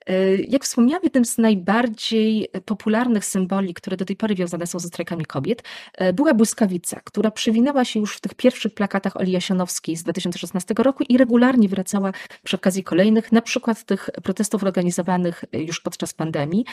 [0.07, 4.87] E, jak wspomniałam, jednym z najbardziej popularnych symboli, które do tej pory wiązane są ze
[4.87, 9.95] strajkami kobiet, e, była błyskawica, która przewinęła się już w tych pierwszych plakatach Oli Jasianowskiej
[9.95, 12.11] z 2016 roku i regularnie wracała
[12.43, 16.65] przy okazji kolejnych, na przykład tych protestów organizowanych już podczas pandemii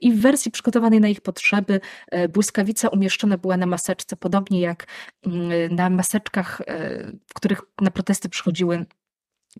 [0.00, 1.80] i w wersji przygotowanej na ich potrzeby.
[2.10, 4.86] E, błyskawica umieszczona była na maseczce, podobnie jak
[5.26, 8.86] mm, na maseczkach, e, w których na protesty przychodziły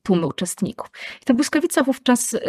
[0.02, 0.90] tłumy uczestników.
[1.22, 2.40] I ta błyskawica wówczas e,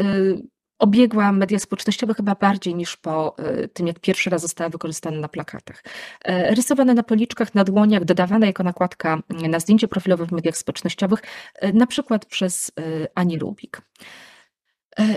[0.79, 3.35] obiegła media społecznościowe chyba bardziej niż po
[3.73, 5.83] tym, jak pierwszy raz została wykorzystana na plakatach.
[6.25, 11.21] Rysowane na policzkach, na dłoniach, dodawana jako nakładka na zdjęcie profilowe w mediach społecznościowych,
[11.73, 12.71] na przykład przez
[13.15, 13.81] Ani Rubik.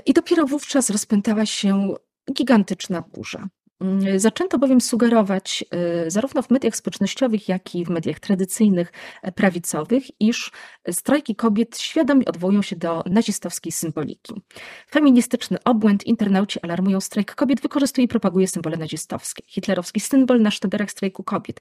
[0.06, 1.94] I dopiero wówczas rozpętała się
[2.32, 3.48] gigantyczna burza.
[3.80, 5.64] Mm, zaczęto bowiem sugerować,
[6.06, 10.50] y, zarówno w mediach społecznościowych, jak i w mediach tradycyjnych, e, prawicowych, iż
[10.90, 14.42] strajki kobiet świadomie odwołują się do nazistowskiej symboliki.
[14.90, 19.42] Feministyczny obłęd, internauci alarmują, strajk kobiet wykorzystuje i propaguje symbole nazistowskie.
[19.46, 21.60] Hitlerowski symbol na sztandarach strajku kobiet.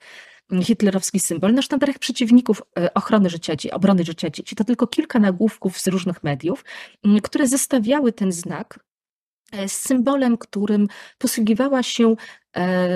[0.51, 4.55] Mm, hitlerowski symbol na sztandarach przeciwników e, ochrony życia, obrony życia dzieci.
[4.55, 6.65] To tylko kilka nagłówków z różnych mediów,
[7.05, 8.79] mm, które zestawiały ten znak
[9.67, 10.87] z symbolem, którym
[11.17, 12.15] posługiwała się
[12.57, 12.87] e,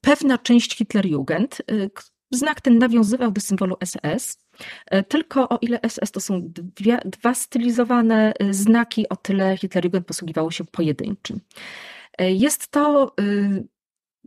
[0.00, 1.58] pewna część Hitlerjugend.
[1.60, 1.88] E,
[2.30, 4.38] znak ten nawiązywał do symbolu SS,
[5.08, 10.64] tylko o ile SS to są dwie, dwa stylizowane znaki, o tyle Hitlerjugend posługiwało się
[10.64, 11.40] pojedynczym.
[12.18, 13.14] Jest to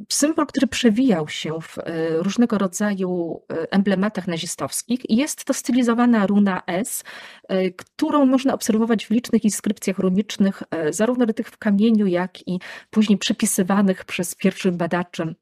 [0.10, 1.84] symbol, który przewijał się w e,
[2.18, 5.00] różnego rodzaju e, emblematach nazistowskich.
[5.10, 7.04] Jest to stylizowana runa S,
[7.48, 13.18] e, którą można obserwować w licznych inskrypcjach runicznych, zarówno tych w kamieniu, jak i później
[13.18, 15.36] przepisywanych przez pierwszych badaczy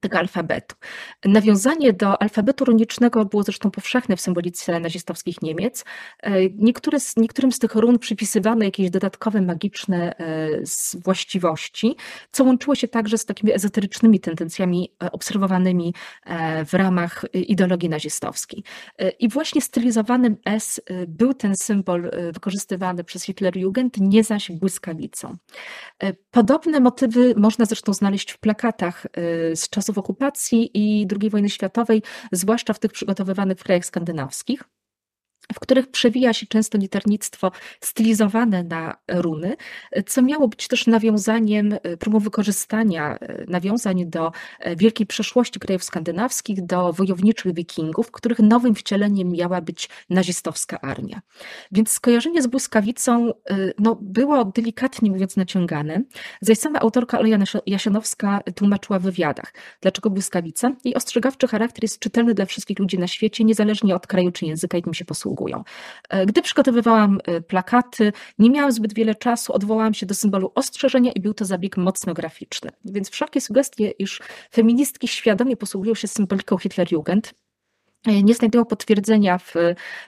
[0.00, 0.76] tego alfabetu.
[1.24, 5.84] Nawiązanie do alfabetu runicznego było zresztą powszechne w symbolice nazistowskich Niemiec.
[6.22, 10.48] E, niektóre z, niektórym z tych run przypisywano jakieś dodatkowe magiczne e,
[11.04, 11.96] właściwości,
[12.32, 15.94] co łączyło się także z takimi ezoterycznymi tendencjami e, obserwowanymi
[16.66, 18.64] w ramach ideologii nazistowskiej.
[19.18, 25.36] I właśnie stylizowanym S był ten symbol wykorzystywany przez Hitlerjugend, nie zaś błyskawicą.
[26.30, 29.06] Podobne motywy można zresztą znaleźć w plakatach
[29.54, 34.64] z czasów czasów okupacji i II wojny światowej, zwłaszcza w tych przygotowywanych w krajach skandynawskich
[35.54, 39.56] w których przewija się często liternictwo stylizowane na runy,
[40.06, 44.32] co miało być też nawiązaniem, próbą wykorzystania nawiązań do
[44.76, 51.20] wielkiej przeszłości krajów skandynawskich, do wojowniczych wikingów, których nowym wcieleniem miała być nazistowska armia.
[51.72, 53.32] Więc skojarzenie z błyskawicą
[53.78, 56.02] no, było delikatnie mówiąc naciągane,
[56.40, 60.72] zaś sama autorka Ola Jasianowska tłumaczyła w wywiadach, dlaczego błyskawica.
[60.84, 64.78] Jej ostrzegawczy charakter jest czytelny dla wszystkich ludzi na świecie, niezależnie od kraju czy języka,
[64.78, 65.39] jakim się posługuje.
[66.08, 71.12] E, gdy przygotowywałam e, plakaty, nie miałam zbyt wiele czasu, odwołałam się do symbolu ostrzeżenia
[71.12, 72.70] i był to zabieg mocno graficzny.
[72.84, 74.20] Więc wszelkie sugestie, iż
[74.54, 77.34] feministki świadomie posługują się symboliką Hitlerjugend,
[78.06, 79.54] e, nie znajdują potwierdzenia w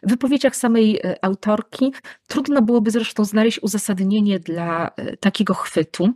[0.02, 1.92] wypowiedziach samej autorki.
[2.26, 4.90] Trudno byłoby zresztą znaleźć uzasadnienie dla
[5.20, 6.08] takiego chwytu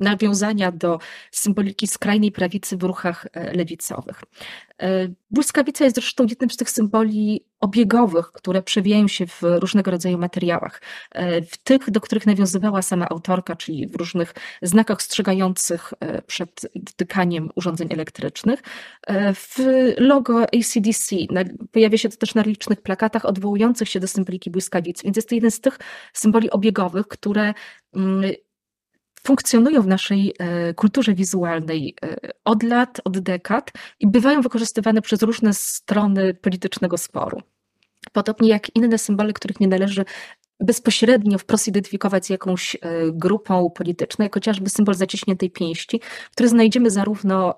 [0.00, 0.98] nawiązania do
[1.30, 4.22] symboliki skrajnej prawicy w ruchach e, lewicowych.
[4.82, 10.18] E, błyskawica jest zresztą jednym z tych symboli obiegowych, które przewijają się w różnego rodzaju
[10.18, 10.82] materiałach.
[11.10, 15.94] E, w tych, do których nawiązywała sama autorka, czyli w różnych znakach strzegających
[16.26, 18.62] przed dotykaniem urządzeń elektrycznych.
[19.34, 19.56] W
[19.98, 21.16] logo ACDC
[21.72, 25.34] pojawia się to też na licznych plakatach odwołujących się do symboliki błyskawicy, więc jest to
[25.34, 25.78] jeden z tych
[26.12, 27.54] symboli obiegowych, które
[27.94, 28.30] mm,
[29.26, 35.22] funkcjonują w naszej e, kulturze wizualnej e, od lat, od dekad i bywają wykorzystywane przez
[35.22, 37.42] różne strony politycznego sporu.
[38.12, 40.04] Podobnie jak inne symbole, których nie należy
[40.60, 42.78] bezpośrednio wprost identyfikować z jakąś e,
[43.12, 46.00] grupą polityczną, jak chociażby symbol zaciśniętej pięści,
[46.32, 47.54] który znajdziemy zarówno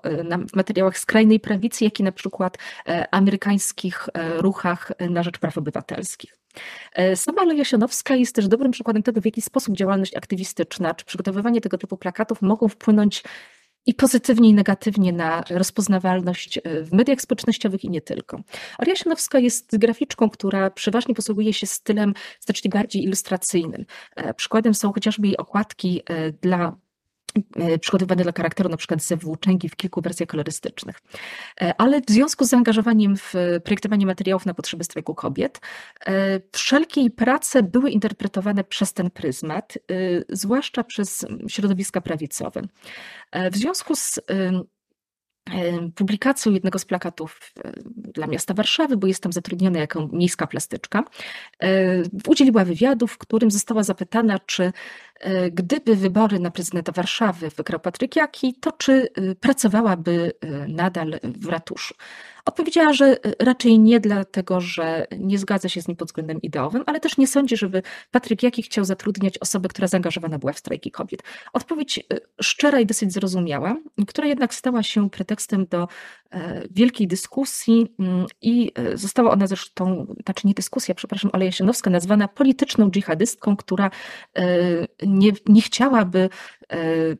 [0.51, 2.57] w materiałach skrajnej prawicy, jak i na przykład
[3.11, 6.42] amerykańskich ruchach na rzecz praw obywatelskich.
[6.93, 11.05] E, sama Aleja Jasionowska jest też dobrym przykładem tego, w jaki sposób działalność aktywistyczna czy
[11.05, 13.23] przygotowywanie tego typu plakatów mogą wpłynąć
[13.85, 18.41] i pozytywnie i negatywnie na rozpoznawalność e, w mediach społecznościowych i nie tylko.
[18.77, 23.85] Aria Sianowska jest graficzką, która przeważnie posługuje się stylem znacznie bardziej ilustracyjnym.
[24.15, 26.01] E, przykładem są chociażby jej okładki
[26.41, 26.77] dla
[27.81, 30.99] przygotowywany dla charakteru na przykład ze włóczęgi w kilku wersjach kolorystycznych.
[31.77, 35.61] Ale w związku z zaangażowaniem w projektowanie materiałów na potrzeby strajku kobiet,
[36.51, 39.77] wszelkie jej prace były interpretowane przez ten pryzmat,
[40.29, 42.61] zwłaszcza przez środowiska prawicowe.
[43.51, 44.19] W związku z
[45.95, 47.53] publikacją jednego z plakatów
[47.95, 51.03] dla miasta Warszawy, bo jestem zatrudniona jako miejska plastyczka.
[52.27, 54.71] Udzieliła wywiadu, w którym została zapytana, czy e,
[55.51, 61.45] gdyby wybory na prezydenta Warszawy wygrał Patryk Jaki, to czy e, pracowałaby e, nadal w
[61.45, 61.95] ratuszu.
[62.45, 66.83] Odpowiedziała, że e, raczej nie dlatego, że nie zgadza się z nim pod względem ideowym,
[66.85, 70.91] ale też nie sądzi, żeby Patryk Jaki chciał zatrudniać osobę, która zaangażowana była w strajki
[70.91, 71.23] kobiet.
[71.53, 73.75] Odpowiedź e, szczera i dosyć zrozumiała,
[74.07, 75.87] która jednak stała się pretekstem do
[76.31, 82.27] e, wielkiej dyskusji mm, i została ona zresztą, znaczy nie dyskusja, przepraszam, ale Jasienowska nazwana
[82.27, 83.91] polityczną dżihadystką, która
[85.07, 86.29] nie, nie chciałaby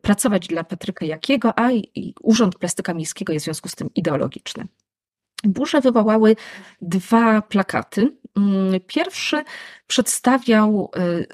[0.01, 1.69] pracować dla Patryka Jakiego, a
[2.21, 4.67] Urząd Plastyka Miejskiego jest w związku z tym ideologiczny.
[5.43, 6.35] Burze wywołały
[6.81, 8.17] dwa plakaty.
[8.37, 9.43] Mm, pierwszy
[9.87, 11.27] przedstawiał y,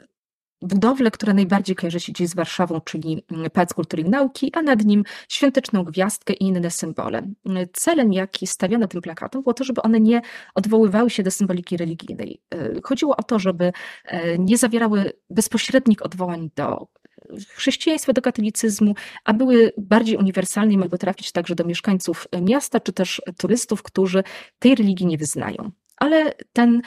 [0.61, 4.61] budowlę, która najbardziej kojarzy się dziś z Warszawą, czyli mm, Pałac Kultury i Nauki, a
[4.61, 7.27] nad nim świąteczną gwiazdkę i inne symbole.
[7.73, 10.21] Celem, jaki stawiono tym plakatom, było to, żeby one nie
[10.55, 12.41] odwoływały się do symboliki religijnej.
[12.53, 13.71] Y, chodziło o to, żeby
[14.05, 16.87] e, nie zawierały bezpośrednich odwołań do
[17.49, 18.95] chrześcijaństwa do katolicyzmu,
[19.25, 24.23] a były bardziej uniwersalne i mogły trafić także do mieszkańców miasta, czy też turystów, którzy
[24.59, 25.71] tej religii nie wyznają.
[25.99, 26.81] Ale ten,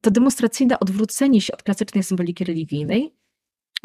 [0.00, 3.14] to demonstracyjne odwrócenie się od klasycznej symboliki religijnej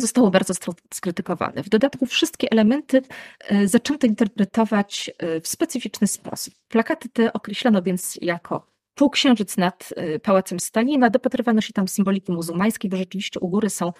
[0.01, 0.53] zostało bardzo
[0.93, 1.63] skrytykowane.
[1.63, 3.01] W dodatku wszystkie elementy
[3.41, 6.53] e, zaczęto interpretować e, w specyficzny sposób.
[6.67, 12.89] Plakaty te określono więc jako półksiężyc nad e, Pałacem Stalina, dopatrywano się tam symboliki muzułmańskiej,
[12.89, 13.93] bo rzeczywiście u góry są,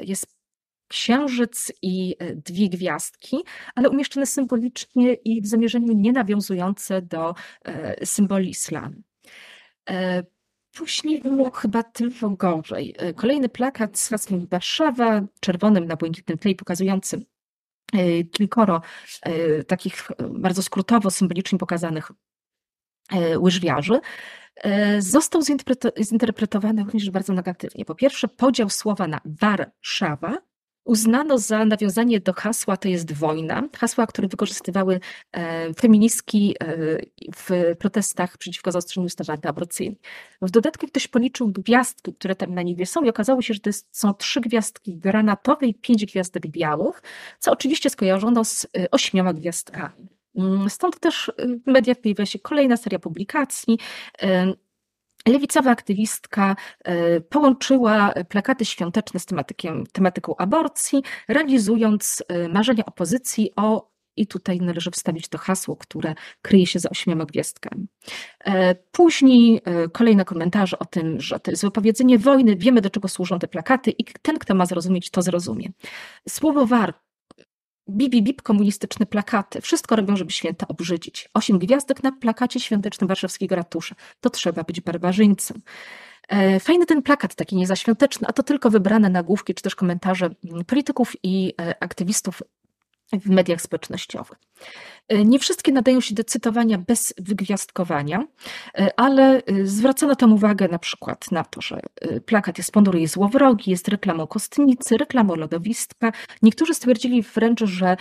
[0.00, 0.36] jest
[0.88, 3.36] księżyc i dwie gwiazdki,
[3.74, 7.34] ale umieszczone symbolicznie i w zamierzeniu nie nawiązujące do
[8.04, 9.02] symboli islamu.
[9.90, 10.22] E,
[10.72, 12.94] później było chyba tylko gorzej.
[13.16, 17.24] Kolejny plakat z hasłem Warszawa, czerwonym na błękitnym tle pokazującym
[18.32, 18.80] kilkoro
[19.66, 22.10] takich bardzo skrótowo, symbolicznie pokazanych
[23.38, 24.00] łyżwiarzy,
[24.98, 25.42] został
[26.00, 27.84] zinterpretowany również bardzo negatywnie.
[27.84, 30.38] Po pierwsze, podział słowa na Warszawa,
[30.86, 35.00] uznano za nawiązanie do hasła To jest wojna, hasła, które wykorzystywały
[35.32, 36.76] e, feministki e,
[37.36, 39.98] w protestach przeciwko zaostrzeniu ustawy antyaborcyjnej.
[40.42, 43.68] W dodatku ktoś policzył gwiazdki, które tam na niebie są i okazało się, że to
[43.68, 47.02] jest, są trzy gwiazdki granatowe i pięć gwiazdek białych,
[47.38, 50.08] co oczywiście skojarzono z e, ośmioma gwiazdkami.
[50.36, 51.32] Mm, stąd też
[51.66, 53.78] w mediach pojawiła się kolejna seria publikacji,
[55.26, 59.26] Lewicowa aktywistka e, połączyła plakaty świąteczne z
[59.92, 66.66] tematyką aborcji, realizując e, marzenia opozycji o i tutaj należy wstawić to hasło, które kryje
[66.66, 67.86] się za ośmioma gwiazdkami.
[68.44, 69.62] E, później
[69.92, 73.90] kolejne komentarze o tym, że to jest wypowiedzenie wojny, wiemy do czego służą te plakaty
[73.90, 75.68] i ten, kto ma zrozumieć, to zrozumie.
[76.28, 76.94] Słowo war
[77.88, 79.60] Bibi Bip, komunistyczne plakaty.
[79.60, 81.28] Wszystko robią, żeby święta obrzydzić.
[81.34, 83.94] Osiem gwiazdek na plakacie świątecznym warszawskiego ratusza.
[84.20, 85.62] To trzeba być barbarzyńcem.
[86.28, 90.30] E, fajny ten plakat, taki niezaświąteczny, a to tylko wybrane nagłówki czy też komentarze
[90.66, 92.42] polityków i e, aktywistów
[93.12, 94.38] w mediach społecznościowych.
[95.08, 98.24] E, nie wszystkie nadają się do cytowania bez wygwiazdkowania,
[98.78, 101.80] e, ale e, zwracono tam uwagę na przykład na to, że
[102.26, 106.12] plakat jest ponury, złowrogi, jest reklamą kostnicy, reklamą lodowistka.
[106.42, 107.96] Niektórzy stwierdzili wręcz, że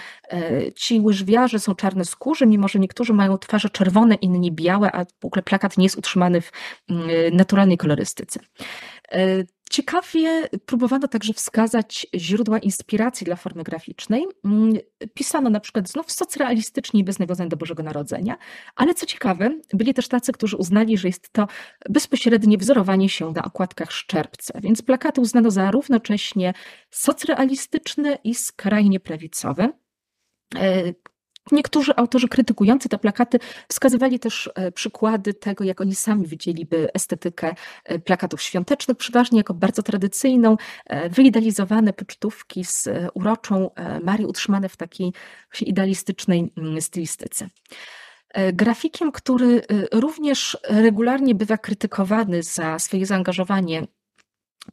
[0.75, 5.43] ci łyżwiarze są czarnoskórzy, mimo że niektórzy mają twarze czerwone, inni białe, a w ogóle
[5.43, 6.51] plakat nie jest utrzymany w
[6.89, 8.39] mm, naturalnej kolorystyce.
[9.69, 14.25] Ciekawie próbowano także wskazać źródła inspiracji dla formy graficznej.
[14.45, 14.73] Mm,
[15.13, 18.37] pisano na przykład znów socrealistycznie bez nawiązań do Bożego Narodzenia,
[18.75, 21.47] ale co ciekawe, byli też tacy, którzy uznali, że jest to
[21.89, 26.53] bezpośrednie wzorowanie się na okładkach Szczerbca, więc plakaty uznano za równocześnie
[26.91, 29.69] socrealistyczne i skrajnie prawicowe.
[31.51, 37.55] Niektórzy autorzy krytykujący te plakaty wskazywali też e, przykłady tego, jak oni sami widzieliby estetykę
[37.83, 43.69] e, plakatów świątecznych, przeważnie jako bardzo tradycyjną, e, wyidealizowane pocztówki z uroczą
[44.03, 45.13] Marią utrzymane w takiej
[45.61, 47.49] idealistycznej mm, stylistyce.
[48.53, 49.61] Grafikiem, który
[49.93, 53.87] również regularnie bywa krytykowany za swoje zaangażowanie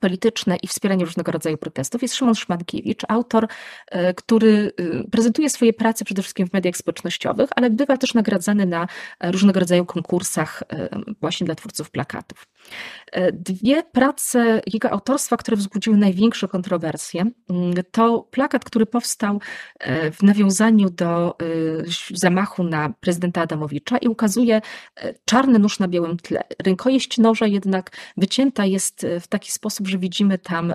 [0.01, 3.47] polityczne i wspieranie różnego rodzaju protestów jest Szymon Szmankiewicz, autor,
[3.91, 8.67] e, który e, prezentuje swoje prace przede wszystkim w mediach społecznościowych, ale bywa też nagradzany
[8.67, 8.87] na
[9.21, 10.89] różnego rodzaju konkursach e,
[11.21, 12.47] właśnie dla twórców plakatów.
[13.33, 19.41] Dwie prace jego autorstwa, które wzbudziły największe kontrowersje, mm, to plakat, który powstał
[20.13, 21.37] w nawiązaniu do
[22.15, 24.61] zamachu na prezydenta Adamowicza i ukazuje
[25.25, 26.43] czarny nóż na białym tle.
[26.65, 30.75] Rękojeść noża jednak wycięta jest w taki sposób, że widzimy tam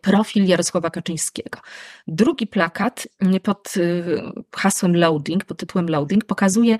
[0.00, 1.58] profil Jarosława Kaczyńskiego.
[2.06, 4.22] Drugi plakat mm, pod y,
[4.56, 6.78] hasłem loading, pod tytułem loading, pokazuje y,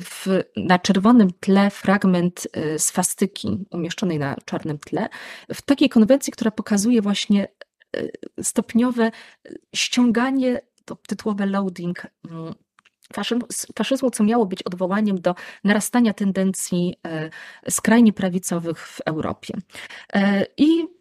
[0.00, 5.08] w, na czerwonym tle fragment y, swastyki umieszczonej na czarnym tle,
[5.54, 7.48] w takiej konwencji, która pokazuje właśnie
[8.42, 9.10] stopniowe
[9.74, 12.54] ściąganie, to tytułowe loading mm,
[13.76, 16.94] faszyzmu, co miało być odwołaniem do narastania tendencji
[17.68, 19.54] skrajnie prawicowych w Europie.
[20.56, 20.97] I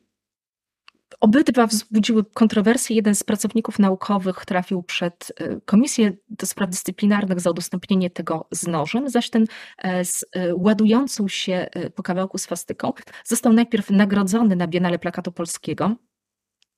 [1.20, 2.96] Obydwa wzbudziły kontrowersje.
[2.96, 8.68] Jeden z pracowników naukowych trafił przed e, Komisję do Spraw Dyscyplinarnych za udostępnienie tego z
[8.68, 9.46] nożem, zaś ten
[9.78, 12.94] e, z e, ładującą się po kawałku swastyką
[13.26, 15.96] został najpierw nagrodzony na Biennale Plakatu Polskiego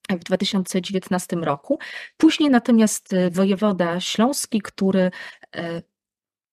[0.10, 1.80] w 2019 roku.
[2.18, 5.12] Później natomiast wojewoda śląski, który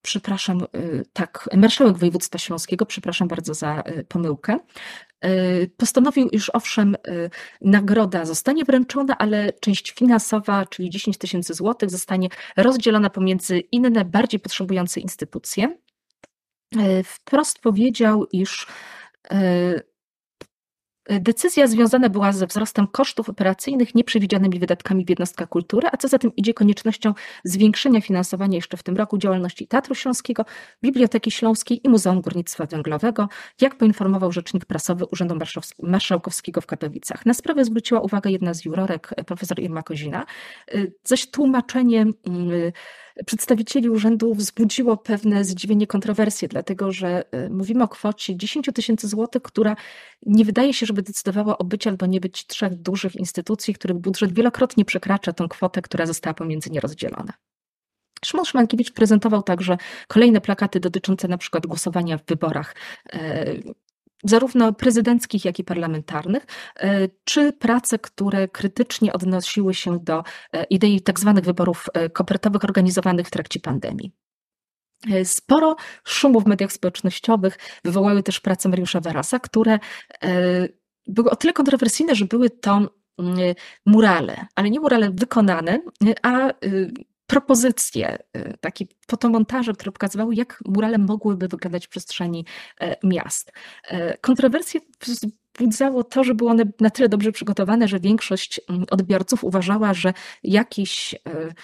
[0.07, 0.61] przepraszam,
[1.12, 4.59] tak, marszałek województwa śląskiego, przepraszam bardzo za pomyłkę,
[5.20, 6.96] E, postanowił, iż owszem,
[7.61, 14.40] nagroda zostanie wręczona, ale część finansowa, czyli 10 tysięcy złotych, zostanie rozdzielona pomiędzy inne, bardziej
[14.40, 15.78] potrzebujące instytucje.
[17.04, 18.66] Wprost powiedział, iż
[21.11, 26.18] Decyzja związana była ze wzrostem kosztów operacyjnych, nieprzewidzianymi wydatkami w jednostkach kultury, a co za
[26.18, 30.44] tym idzie koniecznością zwiększenia finansowania jeszcze w tym roku działalności Teatru Śląskiego,
[30.82, 33.28] Biblioteki Śląskiej i Muzeum Górnictwa Węglowego,
[33.61, 35.38] jak poinformował rzecznik prasowy Urzędu
[35.82, 37.26] Marszałkowskiego w Katowicach.
[37.26, 40.26] Na sprawę zwróciła uwagę jedna z jurorek, profesor Irma Kozina,
[41.04, 42.50] zaś tłumaczenie mm,
[43.26, 49.42] przedstawicieli urzędu wzbudziło pewne zdziwienie, kontrowersje, dlatego że y, mówimy o kwocie 10 tysięcy złotych,
[49.42, 49.76] która
[50.26, 54.32] nie wydaje się, żeby decydowała o być albo nie być trzech dużych instytucji, których budżet
[54.32, 57.32] wielokrotnie przekracza tą kwotę, która została pomiędzy nie rozdzielona.
[58.24, 59.76] Szymon Szymankiewicz prezentował także
[60.08, 62.74] kolejne plakaty dotyczące na przykład głosowania w wyborach
[63.12, 63.44] e,
[64.27, 66.47] zarówno prezydenckich, jak i parlamentarnych,
[66.81, 71.33] e, czy prace, które krytycznie odnosiły się do e, idei tzw.
[71.35, 74.12] Tak wyborów e, kopertowych organizowanych w trakcie pandemii.
[75.24, 79.79] Sporo szumu w mediach społecznościowych wywołały też prace Mariusza Warasa, które
[81.07, 82.81] były o tyle kontrowersyjne, że były to
[83.18, 83.55] mm,
[83.87, 85.79] murale, ale nie murale wykonane,
[86.22, 86.51] a
[87.27, 92.45] propozycje, y, takie fotomontaże, które pokazywały, jak murale mogłyby wyglądać w przestrzeni
[92.81, 93.53] e, miast.
[93.85, 99.45] E, kontrowersje wzbudzało to, że były one na tyle dobrze przygotowane, że większość mm, odbiorców
[99.45, 100.12] uważała, że
[100.43, 101.55] jakiś e,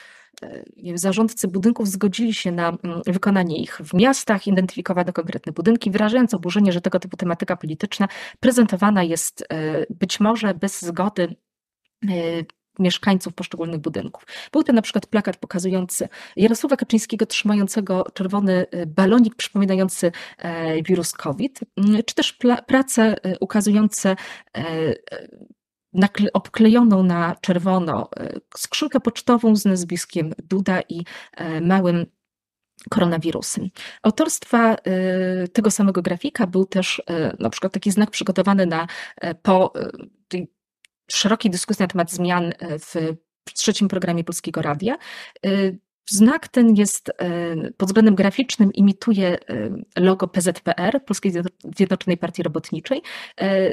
[0.95, 6.73] zarządcy budynków zgodzili się na mm, wykonanie ich w miastach, identyfikowano konkretne budynki, wyrażając oburzenie,
[6.73, 8.09] że tego typu tematyka polityczna
[8.41, 9.49] prezentowana jest
[9.91, 11.37] być może bez zgody
[12.79, 14.27] mieszkańców poszczególnych budynków.
[14.53, 21.13] Był to na przykład plakat pokazujący Jarosława Kaczyńskiego trzymającego czerwony e, balonik przypominający e, wirus
[21.13, 24.17] COVID, mm, czy też prace e, ukazujące
[26.33, 28.09] obklejoną na czerwono
[28.57, 31.05] skrzynkę pocztową z nazwiskiem Duda i
[31.61, 32.07] małym
[32.91, 33.69] koronawirusem.
[34.03, 34.77] Autorstwa
[35.53, 37.03] tego samego grafika był też
[37.39, 38.87] na przykład taki znak przygotowany na
[39.43, 39.73] po
[41.15, 42.79] szerokiej dyskusji na temat zmian e,
[43.49, 44.95] w trzecim programie Polskiego Radia.
[44.95, 45.49] E,
[46.11, 47.15] znak ten jest e,
[47.77, 49.39] pod względem graficznym imituje
[49.99, 51.33] logo PZPR, Polskiej
[51.77, 53.03] Zjednoczonej Partii Robotniczej,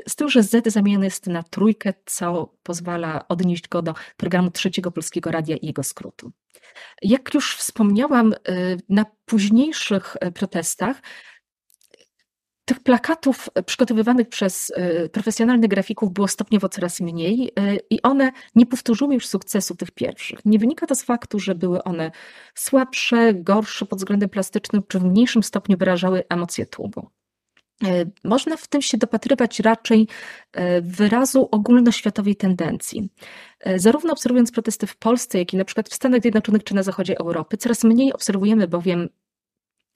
[0.07, 4.91] z tym, że Z zamieniony jest na trójkę, co pozwala odnieść go do programu Trzeciego
[4.91, 6.31] Polskiego Radia i jego skrótu.
[7.01, 8.33] Jak już wspomniałam,
[8.89, 11.01] na późniejszych protestach
[12.69, 18.65] tych plakatów przygotowywanych przez e, profesjonalnych grafików było stopniowo coraz mniej e, i one nie
[18.65, 20.45] powtórzyły już sukcesu tych pierwszych.
[20.45, 22.11] Nie wynika to z faktu, że były one
[22.55, 27.09] słabsze, gorsze pod względem plastycznym, czy w mniejszym stopniu wyrażały emocje tłumu.
[27.85, 30.07] E, można w tym się dopatrywać raczej
[30.81, 33.09] wyrazu ogólnoświatowej tendencji.
[33.75, 37.19] Zarówno obserwując protesty w Polsce, jak i na przykład w Stanach Zjednoczonych czy na zachodzie
[37.19, 39.09] Europy, coraz mniej obserwujemy bowiem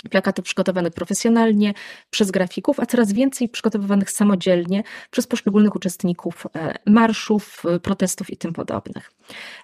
[0.09, 1.73] plakaty przygotowane profesjonalnie
[2.09, 8.37] przez grafików, a coraz więcej przygotowywanych samodzielnie przez poszczególnych uczestników e, marszów, e, protestów i
[8.37, 9.11] tym podobnych.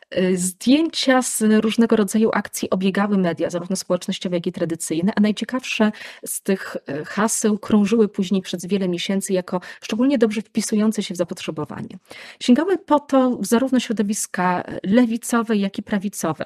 [0.10, 5.92] E, zdjęcia z różnego rodzaju akcji obiegały media, zarówno społecznościowe, jak i tradycyjne, a najciekawsze
[6.26, 11.98] z tych haseł krążyły później przez wiele miesięcy jako szczególnie dobrze wpisujące się w zapotrzebowanie.
[12.40, 16.46] Sięgały po to zarówno środowiska lewicowe, jak i prawicowe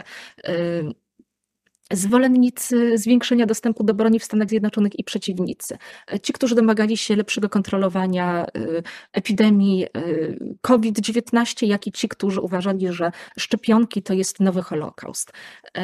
[1.92, 5.78] zwolennicy zwiększenia dostępu do broni w Stanach Zjednoczonych i przeciwnicy.
[6.24, 12.94] Ci, którzy domagali się lepszego kontrolowania y, epidemii y, COVID-19, jak i ci, którzy uważali,
[12.94, 15.32] że szczepionki to jest nowy Holokaust.
[15.78, 15.82] Y,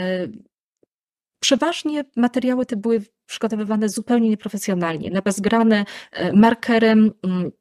[1.40, 5.86] przeważnie materiały te były przygotowywane zupełnie nieprofesjonalnie, nabezgrane
[6.34, 7.52] markerem mm,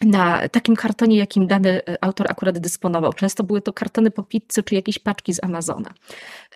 [0.00, 3.12] na takim kartonie, jakim dany e, autor akurat dysponował.
[3.12, 5.94] Często były to kartony po pizzy czy jakieś paczki z Amazona.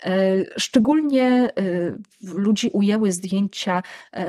[0.04, 0.10] E,
[0.58, 1.52] szczególnie e,
[2.22, 3.82] ludzi ujęły zdjęcia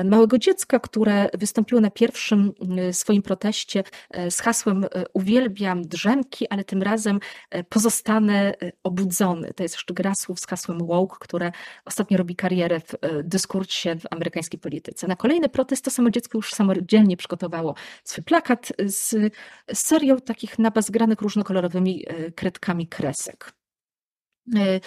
[0.04, 2.52] małego dziecka, które wystąpiło na pierwszym
[2.92, 3.84] swoim proteście
[4.30, 7.20] z hasłem Uwielbiam drzemki, ale tym razem
[7.68, 9.54] pozostanę obudzony.
[9.54, 11.52] To jest jeszcze gra słów z hasłem woke, które
[11.84, 12.94] ostatnio robi karierę w
[13.24, 15.06] dyskursie w amerykańskiej polityce.
[15.06, 19.14] Na kolejny protest to samo dziecko już samodzielnie przygotowało swój plakat z z
[19.72, 23.52] serią takich nabazgranych różnokolorowymi e, kredkami kresek.
[24.56, 24.80] E,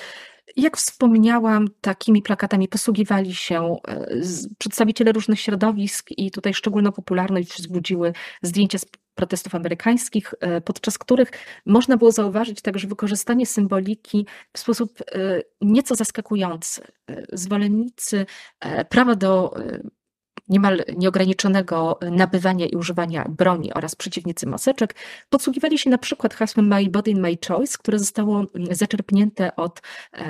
[0.55, 4.07] jak wspomniałam, takimi plakatami posługiwali się e,
[4.57, 8.85] przedstawiciele różnych środowisk i tutaj szczególną popularność wzbudziły zdjęcia z
[9.15, 10.33] protestów amerykańskich,
[10.65, 11.31] podczas których
[11.65, 14.99] można było zauważyć także wykorzystanie symboliki w sposób
[15.61, 16.81] nieco zaskakujący.
[17.33, 18.25] Zwolennicy
[18.89, 19.55] prawa do
[20.51, 24.95] niemal nieograniczonego nabywania i używania broni oraz przeciwnicy maseczek
[25.29, 29.81] podsługiwali się na przykład hasłem My Body, My Choice, które zostało zaczerpnięte od
[30.13, 30.25] e,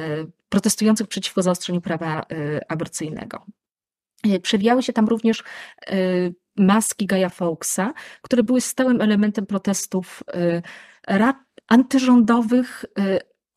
[0.49, 2.25] protestujących przeciwko zaostrzeniu prawa e,
[2.71, 3.45] aborcyjnego.
[4.23, 5.43] E, przewijały się tam również
[6.57, 10.23] maski Gaja Fawkesa, które były stałym elementem protestów
[11.67, 12.85] antyrządowych,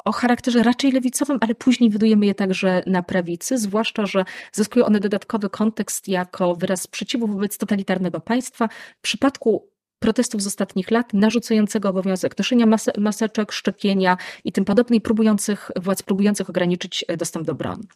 [0.04, 5.00] o charakterze raczej lewicowym, ale później widujemy je także na prawicy, zwłaszcza, że zyskują one
[5.00, 8.68] dodatkowy kontekst jako wyraz sprzeciwu wobec totalitarnego państwa.
[8.98, 12.66] W przypadku protestów z ostatnich lat, narzucającego obowiązek noszenia
[12.98, 17.88] maseczek, szczepienia i tym podobnych, próbujących, władz próbujących ograniczyć e, dostęp do broni.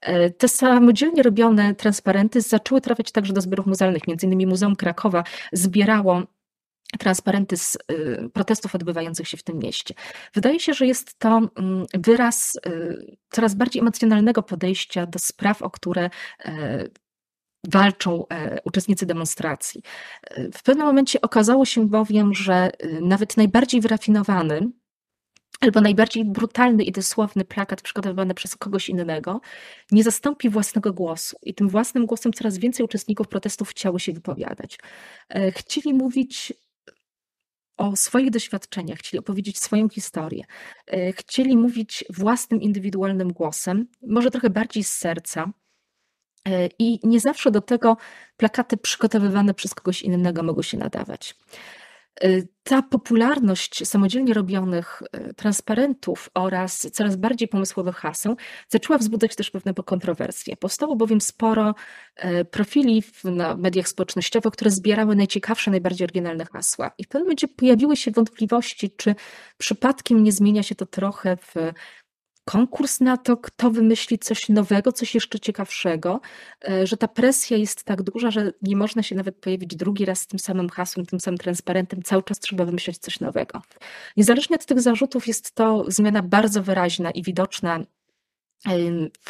[0.00, 4.08] E, te samodzielnie robione transparenty zaczęły trafiać także do zbiorów muzealnych.
[4.08, 6.22] Między innymi Muzeum Krakowa zbierało
[6.98, 9.94] transparenty z y, protestów odbywających się w tym mieście.
[10.34, 15.70] Wydaje się, że jest to mm, wyraz y, coraz bardziej emocjonalnego podejścia do spraw, o
[15.70, 16.10] które
[16.44, 16.84] e,
[17.66, 19.82] walczą e, uczestnicy demonstracji.
[20.22, 24.70] E, w pewnym momencie okazało się bowiem, że y, nawet najbardziej wyrafinowany
[25.60, 29.40] albo najbardziej brutalny i dosłowny plakat przygotowywany przez kogoś innego
[29.90, 31.36] nie zastąpi własnego głosu.
[31.42, 34.78] I tym własnym głosem coraz więcej uczestników protestów chciało się wypowiadać.
[35.56, 36.52] Chcieli mówić
[37.78, 40.44] o swoich doświadczeniach, chcieli opowiedzieć swoją historię,
[40.86, 45.52] e, chcieli mówić własnym, indywidualnym głosem, może trochę bardziej z serca.
[46.48, 47.96] E, I nie zawsze do tego
[48.36, 51.34] plakaty przygotowywane przez kogoś innego mogą się nadawać.
[52.24, 58.36] Y, ta popularność samodzielnie robionych y, transparentów oraz coraz bardziej pomysłowych haseł
[58.68, 60.56] zaczęła wzbudzać też pewne kontrowersje.
[60.56, 61.74] Powstało bowiem sporo
[62.24, 66.90] y, profili na mediach społecznościowych, które zbierały najciekawsze, najbardziej oryginalne hasła.
[66.98, 69.14] I w pewnym momencie pojawiły się wątpliwości, czy
[69.58, 71.54] przypadkiem nie zmienia się to trochę w
[72.48, 76.20] konkurs na to, kto wymyśli coś nowego, coś jeszcze ciekawszego,
[76.68, 80.20] e, że ta presja jest tak duża, że nie można się nawet pojawić drugi raz
[80.20, 83.62] z tym samym hasłem, tym samym transparentem, cały czas trzeba wymyślać coś nowego.
[84.16, 87.80] Niezależnie od tych zarzutów jest to zmiana bardzo wyraźna i widoczna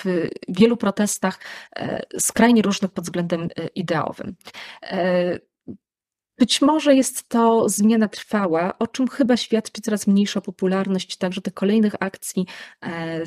[0.04, 1.40] w wielu protestach
[1.76, 4.34] e, skrajnie różnych pod względem e, ideowym.
[6.38, 11.54] Być może jest to zmiana trwała, o czym chyba świadczy coraz mniejsza popularność także tych
[11.54, 12.46] kolejnych akcji
[12.80, 13.22] e,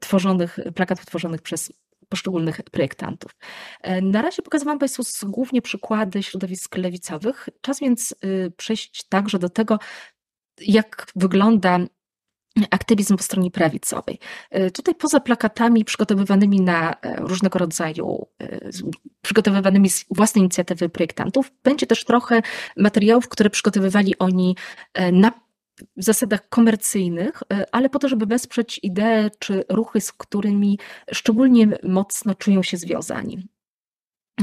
[0.00, 1.72] tworzonych, plakatów tworzonych przez
[2.08, 3.36] poszczególnych projektantów.
[3.82, 7.48] E, na razie pokazywałam Państwu głównie przykłady środowisk lewicowych.
[7.60, 9.78] Czas więc y, przejść także do tego,
[10.60, 11.78] jak wygląda
[12.70, 14.18] aktywizm po stronie prawicowej.
[14.50, 18.70] E, tutaj poza plakatami przygotowywanymi na e, różnego rodzaju, e,
[19.22, 22.42] przygotowywanymi z własnej inicjatywy projektantów, będzie też trochę
[22.76, 24.56] materiałów, które przygotowywali oni
[25.12, 25.32] na
[25.96, 27.42] zasadach komercyjnych,
[27.72, 30.78] ale po to, żeby wesprzeć idee czy ruchy, z którymi
[31.12, 33.48] szczególnie mocno czują się związani.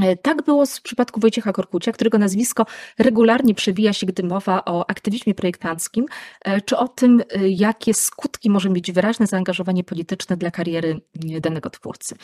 [0.02, 2.66] E, tak było w przypadku Wojciecha Korkucia, którego nazwisko
[2.98, 6.06] regularnie przewija się, gdy mowa o aktywizmie projektanckim,
[6.44, 11.00] e, czy o tym, e, jakie skutki może mieć wyraźne zaangażowanie polityczne dla kariery
[11.40, 12.16] danego twórcy.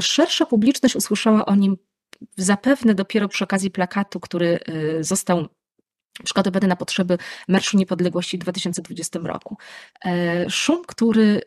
[0.00, 1.76] Szersza publiczność usłyszała o nim
[2.36, 4.58] zapewne dopiero przy okazji plakatu, który
[5.00, 5.48] został
[6.24, 9.56] przygotowany na potrzeby Marszu Niepodległości w 2020 roku.
[10.48, 11.40] Szum, który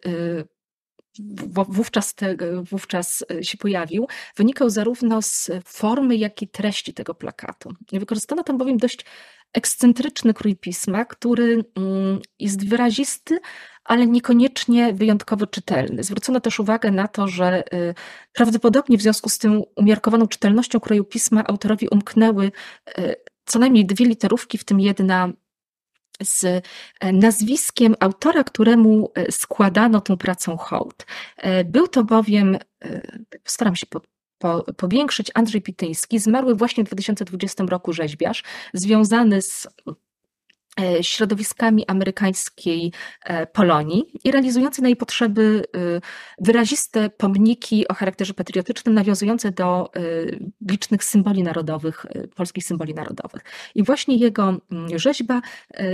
[1.67, 2.35] wówczas, te,
[2.71, 7.73] wówczas e, się pojawił, wynikał zarówno z formy, jak i treści tego plakatu.
[7.91, 9.05] Wykorzystano tam bowiem dość
[9.53, 13.39] ekscentryczny krój pisma, który mm, jest wyrazisty,
[13.83, 16.03] ale niekoniecznie wyjątkowo czytelny.
[16.03, 17.95] Zwrócono też uwagę na to, że y,
[18.33, 22.51] prawdopodobnie w związku z tym umiarkowaną czytelnością kroju pisma autorowi umknęły
[22.99, 25.29] y, co najmniej dwie literówki, w tym jedna
[26.21, 26.43] z
[26.99, 31.05] e, nazwiskiem autora, któremu e, składano tą pracą hołd.
[31.37, 32.57] E, był to bowiem,
[33.45, 34.01] staram się po,
[34.37, 38.43] po, powiększyć, Andrzej Pityński, zmarły właśnie w 2020 roku rzeźbiarz,
[38.73, 39.67] związany z
[41.01, 42.91] środowiskami amerykańskiej
[43.23, 46.01] e, Polonii i realizujący na jej potrzeby e,
[46.39, 49.91] wyraziste pomniki o charakterze patriotycznym, nawiązujące do
[50.69, 52.05] licznych symboli narodowych,
[52.35, 53.41] polskich symboli narodowych.
[53.75, 55.41] I właśnie jego mm, rzeźba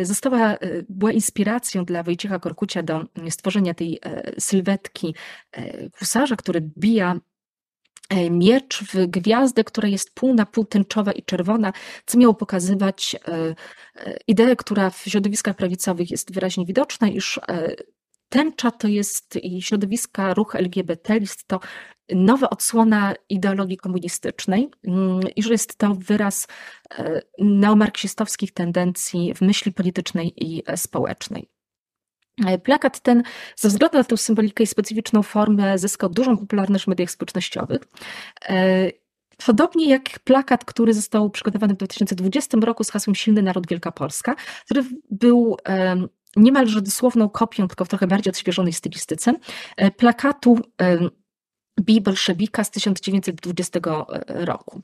[0.03, 0.57] została,
[0.89, 3.99] była inspiracją dla Wojciecha Korkucia do stworzenia tej
[4.37, 5.15] sylwetki
[5.99, 7.28] husarza, który bija E,
[8.29, 11.73] miecz w gwiazdę, która jest pół na pół tęczowa i czerwona,
[12.05, 13.55] co miało pokazywać e,
[13.95, 17.39] e, ideę, która w środowiskach prawicowych jest wyraźnie widoczna, iż
[18.29, 21.59] tęcza to jest i środowiska ruch LGBT, jest to
[22.15, 26.47] nowa odsłona ideologii komunistycznej mm, i że jest to wyraz
[27.39, 31.58] neomarksistowskich tendencji w myśli politycznej i społecznej.
[32.45, 33.23] E, plakat ten,
[33.55, 37.79] ze względu na tę symbolikę i specyficzną formę, zyskał dużą popularność w mediach społecznościowych.
[38.49, 38.91] E,
[39.45, 44.35] podobnie jak plakat, który został przygotowany w 2020 roku z hasłem Silny Naród Wielka Polska,
[44.65, 45.57] który był
[46.35, 49.33] niemalże dosłowną kopią, tylko w trochę bardziej odświeżonej stylistyce,
[49.77, 50.59] e, plakatu
[51.77, 54.81] Bij Bolszewika z 1920 roku.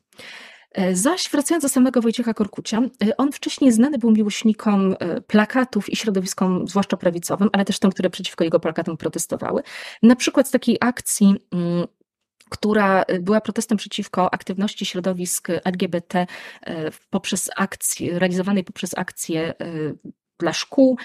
[0.76, 5.90] E, zaś wracając do samego Wojciecha Korkucia, e, on wcześniej znany był miłośnikom e, plakatów
[5.90, 9.64] i środowiskom, zwłaszcza prawicowym, ale też tym, które przeciwko jego plakatom protestowały.
[10.04, 11.86] Na przykład z takiej akcji mm,
[12.50, 16.28] która była protestem przeciwko aktywności środowisk LGBT
[17.10, 19.54] poprzez akcję, realizowanej poprzez akcje
[20.40, 20.98] dla szkół,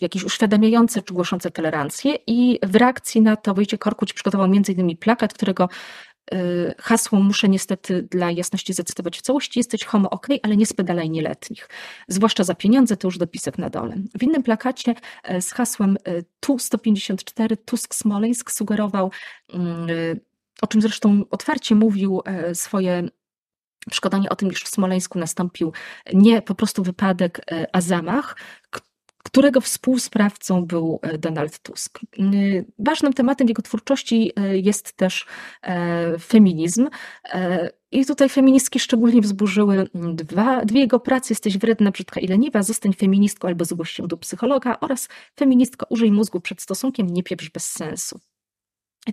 [0.00, 4.96] jakieś uświadamiające czy głoszące tolerancję i w reakcji na to Wojciech Korkuć przygotował m.in.
[4.96, 5.68] plakat, którego
[6.78, 11.68] hasło muszę niestety dla jasności zacytować w całości, jesteś homo ok, ale nie spedalaj nieletnich.
[12.08, 13.96] Zwłaszcza za pieniądze, to już dopisek na dole.
[14.18, 19.10] W innym plakacie e, z hasłem e, Tu 154 Tusk Smoleńsk sugerował,
[19.52, 20.20] mm, y,
[20.62, 22.22] o czym zresztą otwarcie mówił
[22.52, 23.08] swoje
[23.90, 25.72] przekonanie o tym, iż w Smoleńsku nastąpił
[26.14, 27.40] nie po prostu wypadek,
[27.72, 28.36] a zamach,
[29.26, 32.00] którego współsprawcą był e, Donald Tusk.
[32.18, 35.26] Y, ważnym tematem jego twórczości e, jest też
[35.62, 36.88] e, feminizm.
[37.90, 41.26] I tutaj feministki szczególnie wzburzyły dwa, dwie jego prace.
[41.30, 45.08] Jesteś wredna, brzydka i leniwa, zostań feministką albo zgłoś się do psychologa oraz
[45.38, 48.20] feministka użyj mózgu przed stosunkiem, nie pieprz bez sensu.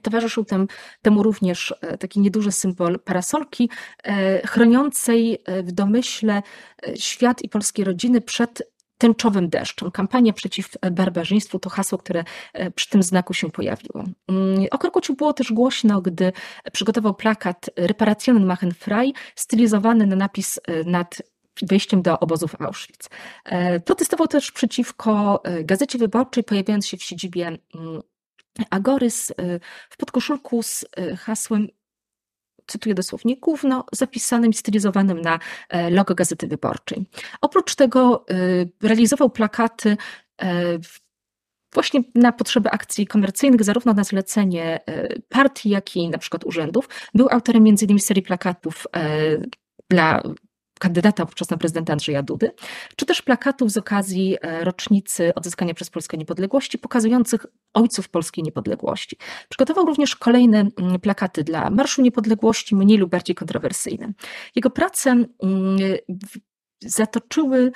[0.01, 0.67] Towarzyszył tem,
[1.01, 3.69] temu również taki nieduży symbol parasolki,
[4.45, 6.41] chroniącej w domyśle
[6.95, 8.72] świat i polskie rodziny przed
[9.03, 9.91] tęczowym deszczem.
[9.91, 12.23] Kampania przeciw barbarzyństwu to hasło, które
[12.53, 14.03] e, przy tym znaku się pojawiło.
[14.27, 16.33] Mm, o Korkuciu było też głośno, gdy
[16.71, 21.21] przygotował plakat Reparationen machen frei, stylizowany na napis e, nad
[21.61, 23.09] wejściem do obozów Auschwitz.
[23.45, 28.01] E, protestował też przeciwko Gazecie Wyborczej, pojawiając się w siedzibie mm,
[28.69, 29.33] Agorys
[29.89, 30.85] w podkoszulku z
[31.17, 31.67] hasłem
[32.67, 35.39] cytuję dosłownie, gówno zapisanym i stylizowanym na
[35.69, 37.05] e, logo Gazety Wyborczej.
[37.41, 38.35] Oprócz tego e,
[38.87, 39.97] realizował plakaty
[40.41, 40.79] e,
[41.73, 44.79] właśnie na potrzeby akcji komercyjnych, zarówno na zlecenie
[45.29, 46.89] partii, jak i na przykład urzędów.
[47.13, 47.99] Był autorem m.in.
[47.99, 48.87] serii plakatów
[49.89, 50.23] dla
[50.83, 52.51] kandydata wówczas na prezydenta Andrzeja Dudy,
[52.95, 59.17] czy też plakatów z okazji e, rocznicy odzyskania przez Polskę niepodległości, pokazujących ojców polskiej niepodległości.
[59.49, 64.13] Przygotował również kolejne mm, plakaty dla Marszu Niepodległości, mniej lub bardziej kontrowersyjne.
[64.55, 65.27] Jego prace mm,
[66.81, 67.71] zatoczyły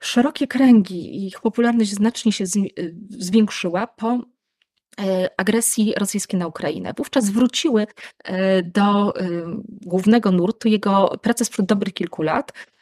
[0.00, 2.44] szerokie kręgi, ich popularność znacznie się
[3.18, 4.35] zwiększyła po E,
[5.36, 6.92] agresji rosyjskiej na Ukrainę.
[6.96, 7.86] Wówczas wróciły
[8.24, 9.28] e, do e,
[9.66, 12.75] głównego nurtu jego prace sprzed dobrych kilku lat, E,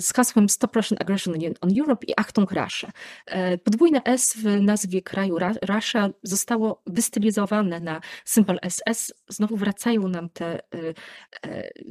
[0.00, 2.90] z hasłem Stop Russian Aggression on Europe i Achtung Russia.
[3.26, 5.38] E, podwójne S w nazwie kraju
[5.68, 9.12] Russia zostało wystylizowane na symbol SS.
[9.28, 10.60] Znowu wracają nam te e,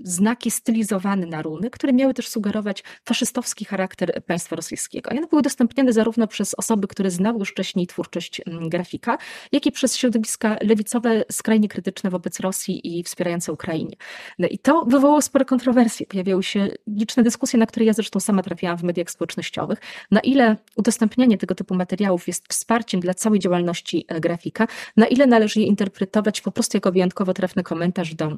[0.04, 5.12] znaki stylizowane na runy, które miały też sugerować faszystowski charakter państwa rosyjskiego.
[5.12, 9.18] I one były udostępniane zarówno przez osoby, które znały już wcześniej twórczość grafika,
[9.52, 13.96] jak i przez środowiska lewicowe skrajnie krytyczne wobec Rosji i wspierające Ukrainie.
[14.40, 16.06] No i to wywołało spore kontrowersje.
[16.06, 19.80] Pojawiały się liczne dyskusje na które ja zresztą sama trafiałam w mediach społecznościowych,
[20.12, 25.28] na ile udostępnianie tego typu materiałów jest wsparciem dla całej działalności e, grafika, na ile
[25.28, 28.38] należy je interpretować po prostu jako wyjątkowo trafny komentarz do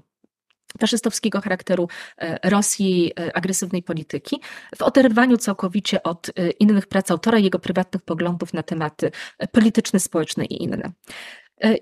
[0.80, 1.88] faszystowskiego charakteru
[2.44, 4.42] Rosji, agresywnej polityki,
[4.76, 9.12] w oderwaniu całkowicie od innych prac autora, jego prywatnych poglądów na tematy
[9.52, 10.92] polityczne, społeczne i inne.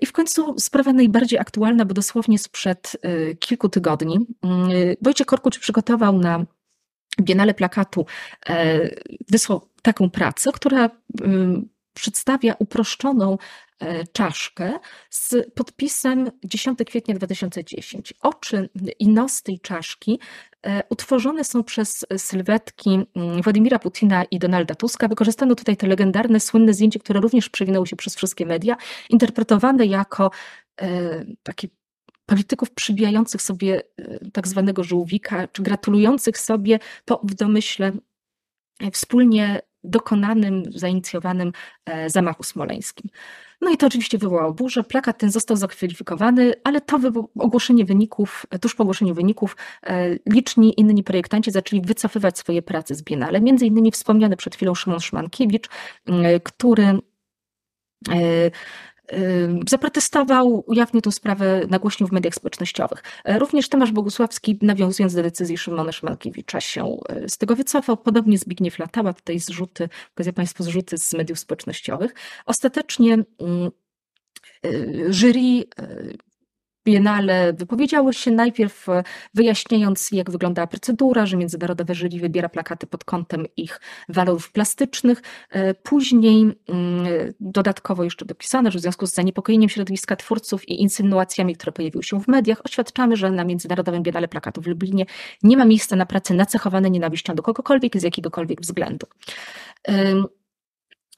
[0.00, 2.96] I w końcu sprawa najbardziej aktualna, bo dosłownie sprzed
[3.38, 4.68] kilku tygodni mm,
[5.02, 6.46] Wojciech Korkucz przygotował na
[7.20, 8.06] Biennale Plakatu,
[9.28, 10.90] wysłał taką pracę, która
[11.98, 13.38] przedstawia uproszczoną
[13.80, 14.78] e, czaszkę
[15.10, 18.14] z podpisem 10 kwietnia 2010.
[18.22, 20.20] Oczy i nos tej czaszki
[20.66, 25.08] e, utworzone są przez sylwetki mm, Władimira Putina i Donalda Tuska.
[25.08, 28.76] Wykorzystano tutaj te legendarne, słynne zdjęcie, które również przewinęło się przez wszystkie media,
[29.10, 30.30] interpretowane jako
[30.80, 31.68] e, takie
[32.28, 33.82] polityków przybijających sobie
[34.32, 37.92] tak zwanego żółwika, czy gratulujących sobie po w domyśle
[38.92, 41.52] wspólnie dokonanym, zainicjowanym
[41.86, 43.10] e, zamachu smoleńskim.
[43.60, 44.84] No i to oczywiście wywołało burzę.
[44.84, 46.98] Plakat ten został zakwalifikowany, ale to
[47.38, 53.02] ogłoszenie wyników, tuż po ogłoszeniu wyników, e, liczni inni projektanci zaczęli wycofywać swoje prace z
[53.02, 53.40] Biennale.
[53.40, 55.68] Między innymi wspomniany przed chwilą Szymon Szmankiewicz,
[56.44, 57.00] który e,
[59.68, 63.02] zaprotestował, ujawnił tę sprawę nagłośnił w mediach społecznościowych.
[63.24, 67.96] E, również Tomasz Bogusławski, nawiązując do decyzji Szymona Szmalkiewicza, się e, z tego wycofał.
[67.96, 72.14] Podobnie Zbigniew Latała, tutaj zrzuty, pokazuję Państwu zrzuty z mediów społecznościowych.
[72.46, 73.70] Ostatecznie mm,
[74.64, 74.70] e,
[75.12, 75.64] jury
[76.88, 79.02] Biennale wypowiedziało się najpierw e,
[79.34, 85.22] wyjaśniając, jak wyglądała procedura, że międzynarodowe jury wybiera plakaty pod kątem ich walorów plastycznych.
[85.50, 87.06] E, później mm,
[87.40, 92.20] dodatkowo jeszcze dopisano, że w związku z zaniepokojeniem środowiska twórców i insynuacjami, które pojawiły się
[92.20, 95.06] w mediach, oświadczamy, że na Międzynarodowym Biennale Plakatu w Lublinie
[95.42, 99.06] nie ma miejsca na prace nacechowane nienawiścią do kogokolwiek z jakiegokolwiek względu.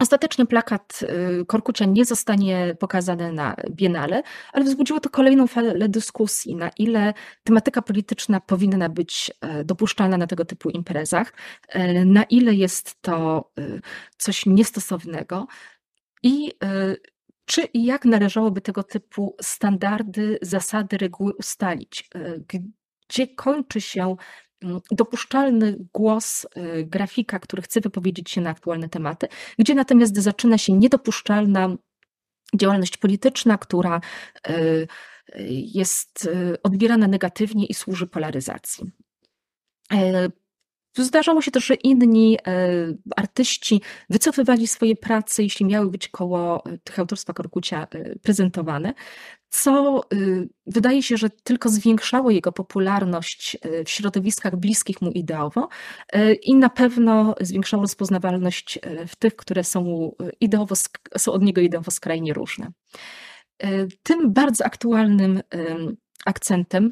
[0.01, 1.01] Ostatecznie plakat
[1.43, 4.23] y, Korkucia nie zostanie pokazany na Biennale,
[4.53, 10.27] ale wzbudziło to kolejną falę dyskusji, na ile tematyka polityczna powinna być e, dopuszczalna na
[10.27, 11.33] tego typu imprezach,
[11.69, 13.81] e, na ile jest to y,
[14.17, 15.47] coś niestosownego
[16.23, 16.97] i y,
[17.45, 22.11] czy i jak należałoby tego typu standardy, zasady, reguły ustalić.
[22.15, 22.35] E,
[23.09, 24.17] gdzie kończy się
[24.91, 30.73] dopuszczalny głos y, grafika, który chce wypowiedzieć się na aktualne tematy, gdzie natomiast zaczyna się
[30.73, 31.77] niedopuszczalna
[32.57, 34.01] działalność polityczna, która
[34.49, 34.87] y, y,
[35.75, 36.29] jest
[36.63, 38.91] odbierana negatywnie i służy polaryzacji.
[40.95, 42.68] Zdarzało się też, że inni e,
[43.16, 48.95] artyści wycofywali swoje prace, jeśli miały być koło e, tych autorstwa Korkucia e, prezentowane,
[49.49, 50.01] co
[50.66, 55.68] wydaje się, że tylko zwiększało jego popularność w środowiskach bliskich mu ideowo
[56.43, 60.11] i na pewno zwiększało rozpoznawalność w tych, które są,
[60.41, 60.74] ideowo,
[61.16, 62.72] są od niego ideowo skrajnie różne.
[64.03, 65.41] Tym bardzo aktualnym
[66.26, 66.91] akcentem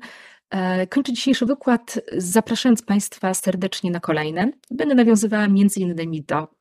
[0.88, 4.52] kończę dzisiejszy wykład, zapraszając Państwa serdecznie na kolejne.
[4.70, 6.57] Będę nawiązywała między innymi do E,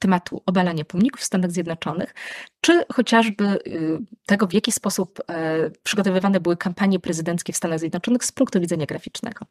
[0.00, 2.14] tematu obalania pomników w Stanach Zjednoczonych,
[2.60, 8.24] czy chociażby y, tego, w jaki sposób e, przygotowywane były kampanie prezydenckie w Stanach Zjednoczonych
[8.24, 9.46] z punktu widzenia graficznego.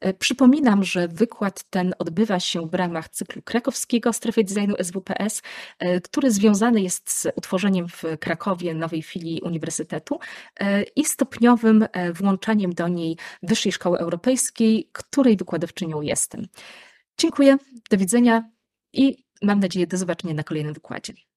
[0.00, 5.42] E, przypominam, że wykład ten odbywa się w ramach cyklu krakowskiego strefy designu SWPS,
[6.04, 10.18] który związany jest z utworzeniem w Krakowie nowej filii Uniwersytetu
[10.96, 16.46] i stopniowym włączaniem do niej Wyższej Szkoły Europejskiej, której wykładowczynią jestem.
[17.18, 17.56] Dziękuję,
[17.90, 18.50] do widzenia
[18.92, 21.12] i Mam nadzieję do zobaczenia na kolejnym wykładzie.